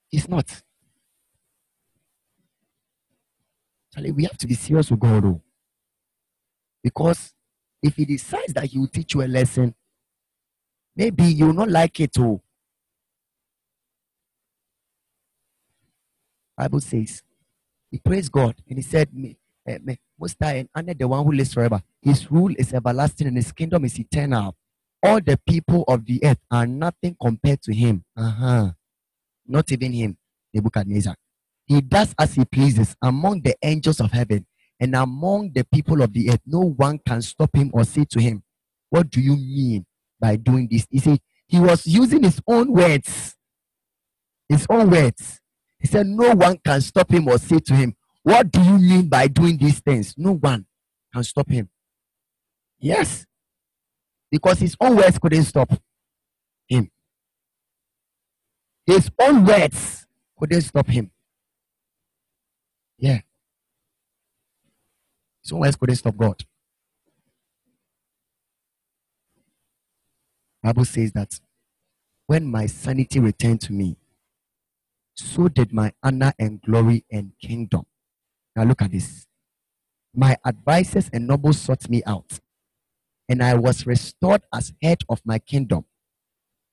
[0.09, 0.61] He's not.
[3.93, 5.41] Charlie, we have to be serious with God, though.
[6.83, 7.33] Because
[7.81, 9.73] if he decides that he will teach you a lesson,
[10.95, 12.41] maybe you will not like it too.
[16.57, 17.23] Bible says
[17.91, 19.09] he praised God and he said,
[19.67, 19.77] uh,
[20.19, 21.81] most high and under the one who lives forever.
[22.01, 24.55] His rule is everlasting and his kingdom is eternal.
[25.01, 28.03] All the people of the earth are nothing compared to him.
[28.17, 28.71] Uh-huh.
[29.45, 30.17] Not even him,
[30.53, 31.15] Nebuchadnezzar.
[31.67, 34.45] He does as he pleases among the angels of heaven
[34.79, 36.41] and among the people of the earth.
[36.45, 38.43] No one can stop him or say to him,
[38.89, 39.85] What do you mean
[40.19, 40.87] by doing this?
[40.89, 43.35] He said, He was using his own words.
[44.47, 45.39] His own words.
[45.85, 49.07] He said, No one can stop him or say to him, what do you mean
[49.07, 50.15] by doing these things?
[50.17, 50.65] No one
[51.13, 51.69] can stop him.
[52.79, 53.27] Yes.
[54.31, 55.71] Because his own words couldn't stop
[56.67, 56.89] him.
[58.87, 60.07] His own words
[60.39, 61.11] couldn't stop him.
[62.97, 63.19] Yeah.
[65.43, 66.43] His own words couldn't stop God.
[70.63, 71.39] Bible says that
[72.25, 73.97] when my sanity returned to me,
[75.15, 77.85] so did my honor and glory and kingdom.
[78.55, 79.27] Now look at this.
[80.13, 82.39] My advisors and nobles sought me out,
[83.27, 85.85] and I was restored as head of my kingdom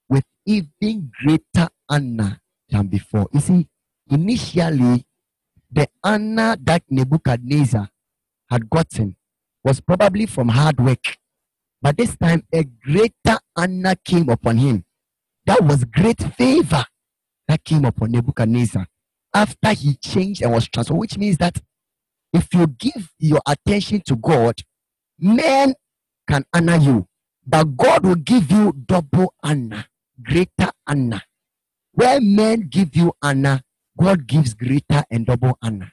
[0.09, 3.29] with even greater honor than before.
[3.33, 3.69] You see,
[4.11, 5.07] initially,
[5.71, 7.89] the honor that Nebuchadnezzar
[8.51, 9.17] had gotten
[9.65, 11.17] was probably from hard work.
[11.81, 14.85] But this time, a greater honor came upon him.
[15.47, 16.85] That was great favor
[17.53, 18.87] that came upon Nebuchadnezzar
[19.35, 21.61] after he changed and was transformed, which means that
[22.33, 24.63] if you give your attention to God,
[25.19, 25.75] men
[26.27, 27.07] can honor you,
[27.47, 29.85] but God will give you double honor,
[30.23, 31.21] greater honor.
[31.93, 33.61] Where men give you honor,
[33.99, 35.93] God gives greater and double honor.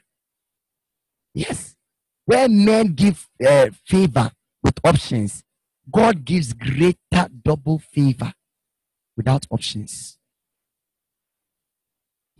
[1.34, 1.76] Yes.
[2.24, 4.30] Where men give uh, favor
[4.62, 5.42] with options,
[5.92, 8.32] God gives greater double favor
[9.14, 10.16] without options.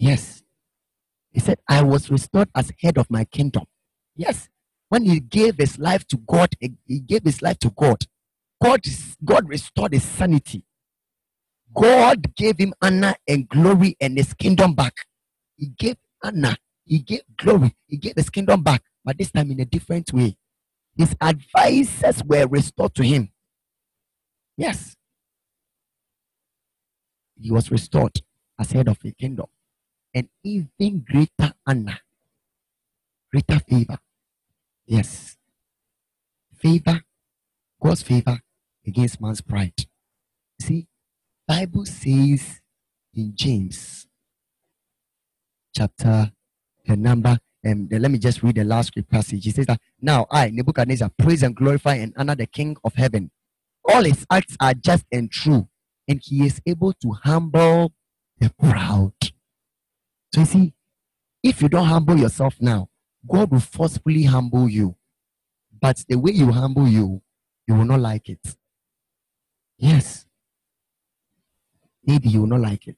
[0.01, 0.43] Yes.
[1.32, 3.64] He said, I was restored as head of my kingdom.
[4.16, 4.48] Yes.
[4.90, 6.51] When he gave his life to God,
[6.86, 7.98] he gave his life to God.
[8.62, 8.82] God,
[9.24, 10.64] God restored his sanity.
[11.74, 14.94] God gave him honor and glory and his kingdom back.
[15.56, 19.60] He gave honor, he gave glory, he gave his kingdom back, but this time in
[19.60, 20.36] a different way.
[20.97, 23.31] His advisors were restored to him.
[24.56, 24.97] Yes.
[27.40, 28.20] He was restored
[28.59, 29.47] as head of a kingdom.
[30.14, 32.00] And even greater honor,
[33.32, 33.98] greater favor
[34.86, 35.36] Yes.
[36.56, 37.02] Favor,
[37.80, 38.40] God's favor
[38.84, 39.86] against man's pride.
[40.60, 40.88] See,
[41.46, 42.60] Bible says
[43.14, 44.08] in James
[45.74, 46.32] chapter,
[46.84, 49.44] the number, and let me just read the last script passage.
[49.44, 53.30] He says that now I, Nebuchadnezzar, praise and glorify and honor the King of heaven.
[53.88, 55.68] All his acts are just and true,
[56.08, 57.92] and he is able to humble
[58.40, 59.12] the proud.
[60.32, 60.74] So you see,
[61.43, 62.89] if you don't humble yourself now,
[63.28, 64.97] God will forcefully humble you.
[65.81, 67.23] But the way you humble you,
[67.66, 68.40] you will not like it.
[69.78, 70.27] Yes.
[72.05, 72.97] Maybe you will not like it.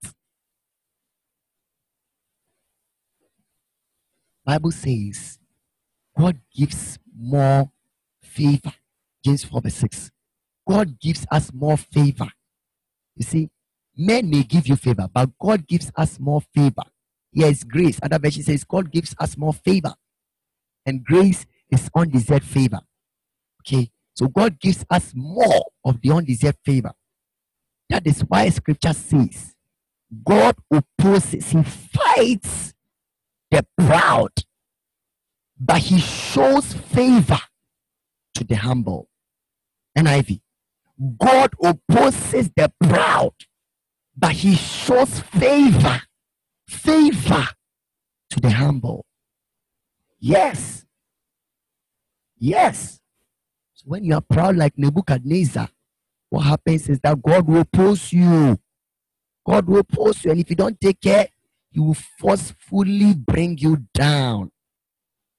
[4.45, 5.39] Bible says
[6.17, 7.71] God gives more
[8.23, 8.73] favor.
[9.25, 10.11] James 4 verse 6.
[10.69, 12.29] God gives us more favor.
[13.17, 13.51] You see,
[13.97, 16.85] men may give you favor, but God gives us more favor.
[17.33, 17.99] Yes, grace.
[18.03, 19.95] Other version says God gives us more favor.
[20.85, 22.81] And grace is undeserved favor.
[23.61, 23.91] Okay.
[24.15, 26.93] So God gives us more of the undeserved favor.
[27.89, 29.55] That is why scripture says
[30.25, 32.75] God opposes, he fights
[33.51, 34.31] the proud,
[35.59, 37.39] but he shows favor
[38.35, 39.09] to the humble.
[39.97, 40.41] NIV.
[41.19, 43.33] God opposes the proud,
[44.17, 46.03] but he shows favor,
[46.73, 47.47] favor
[48.31, 49.05] to the humble.
[50.19, 50.85] Yes.
[52.39, 53.01] Yes.
[53.75, 55.69] So when you are proud like Nebuchadnezzar,
[56.31, 58.59] what happens is that God will oppose you.
[59.45, 60.31] God will oppose you.
[60.31, 61.29] And if you don't take care,
[61.71, 64.51] he will forcefully bring you down.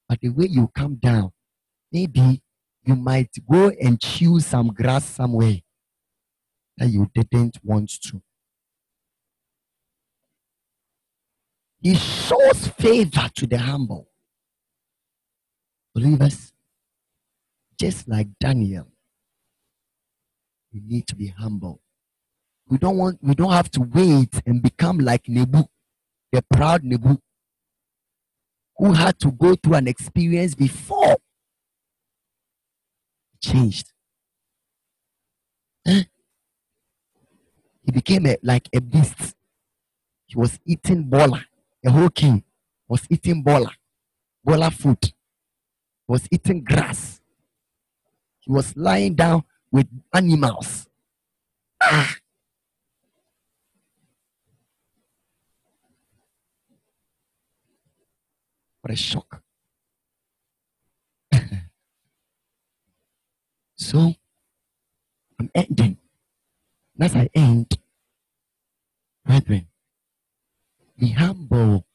[0.08, 1.32] But the way you come down,
[1.90, 2.42] maybe
[2.84, 5.58] you might go and chew some grass somewhere
[6.76, 8.22] that you didn't want to.
[11.84, 14.08] He shows favor to the humble.
[15.94, 16.52] Believers,
[17.78, 18.88] just like Daniel,
[20.72, 21.80] we need to be humble.
[22.66, 25.64] We don't want we don't have to wait and become like Nebu
[26.34, 27.16] the proud Nebu,
[28.76, 31.18] who had to go through an experience before
[33.40, 33.92] changed.
[35.86, 36.04] Eh?
[37.82, 39.34] He became a, like a beast.
[40.26, 41.44] He was eating bola.
[41.84, 42.42] A whole king
[42.88, 43.70] was eating bola,
[44.42, 45.12] bola food.
[46.08, 47.20] Was eating grass.
[48.40, 50.86] He was lying down with animals.
[51.82, 52.16] Ah.
[58.80, 59.42] What a shock.
[63.76, 64.14] so,
[65.40, 65.96] I'm ending.
[67.00, 67.78] As I end,
[69.24, 69.66] brethren,
[70.98, 71.86] be humble.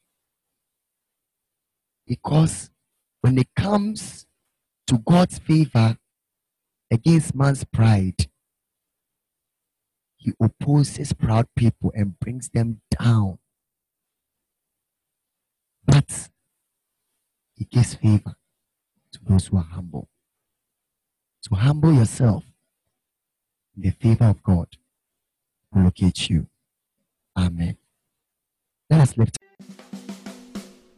[2.07, 2.71] Because
[3.21, 4.27] when it comes
[4.87, 5.97] to God's favor
[6.91, 8.27] against man's pride,
[10.17, 13.39] he opposes proud people and brings them down.
[15.85, 16.29] But
[17.55, 18.35] he gives favor
[19.13, 20.09] to those who are humble.
[21.41, 22.43] So humble yourself.
[23.75, 24.67] in The favor of God
[25.73, 26.47] will locate you.
[27.37, 27.78] Amen.
[28.89, 29.37] Let us lift.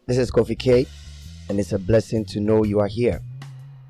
[0.08, 0.88] This is Kofi K,
[1.50, 3.20] and it's a blessing to know you are here.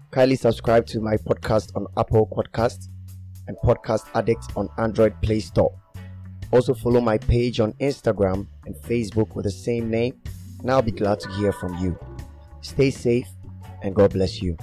[0.09, 2.87] Kindly subscribe to my podcast on Apple Podcast
[3.47, 5.71] and Podcast Addict on Android Play Store.
[6.49, 10.19] Also follow my page on Instagram and Facebook with the same name,
[10.61, 11.95] and I'll be glad to hear from you.
[12.61, 13.27] Stay safe
[13.83, 14.57] and God bless you.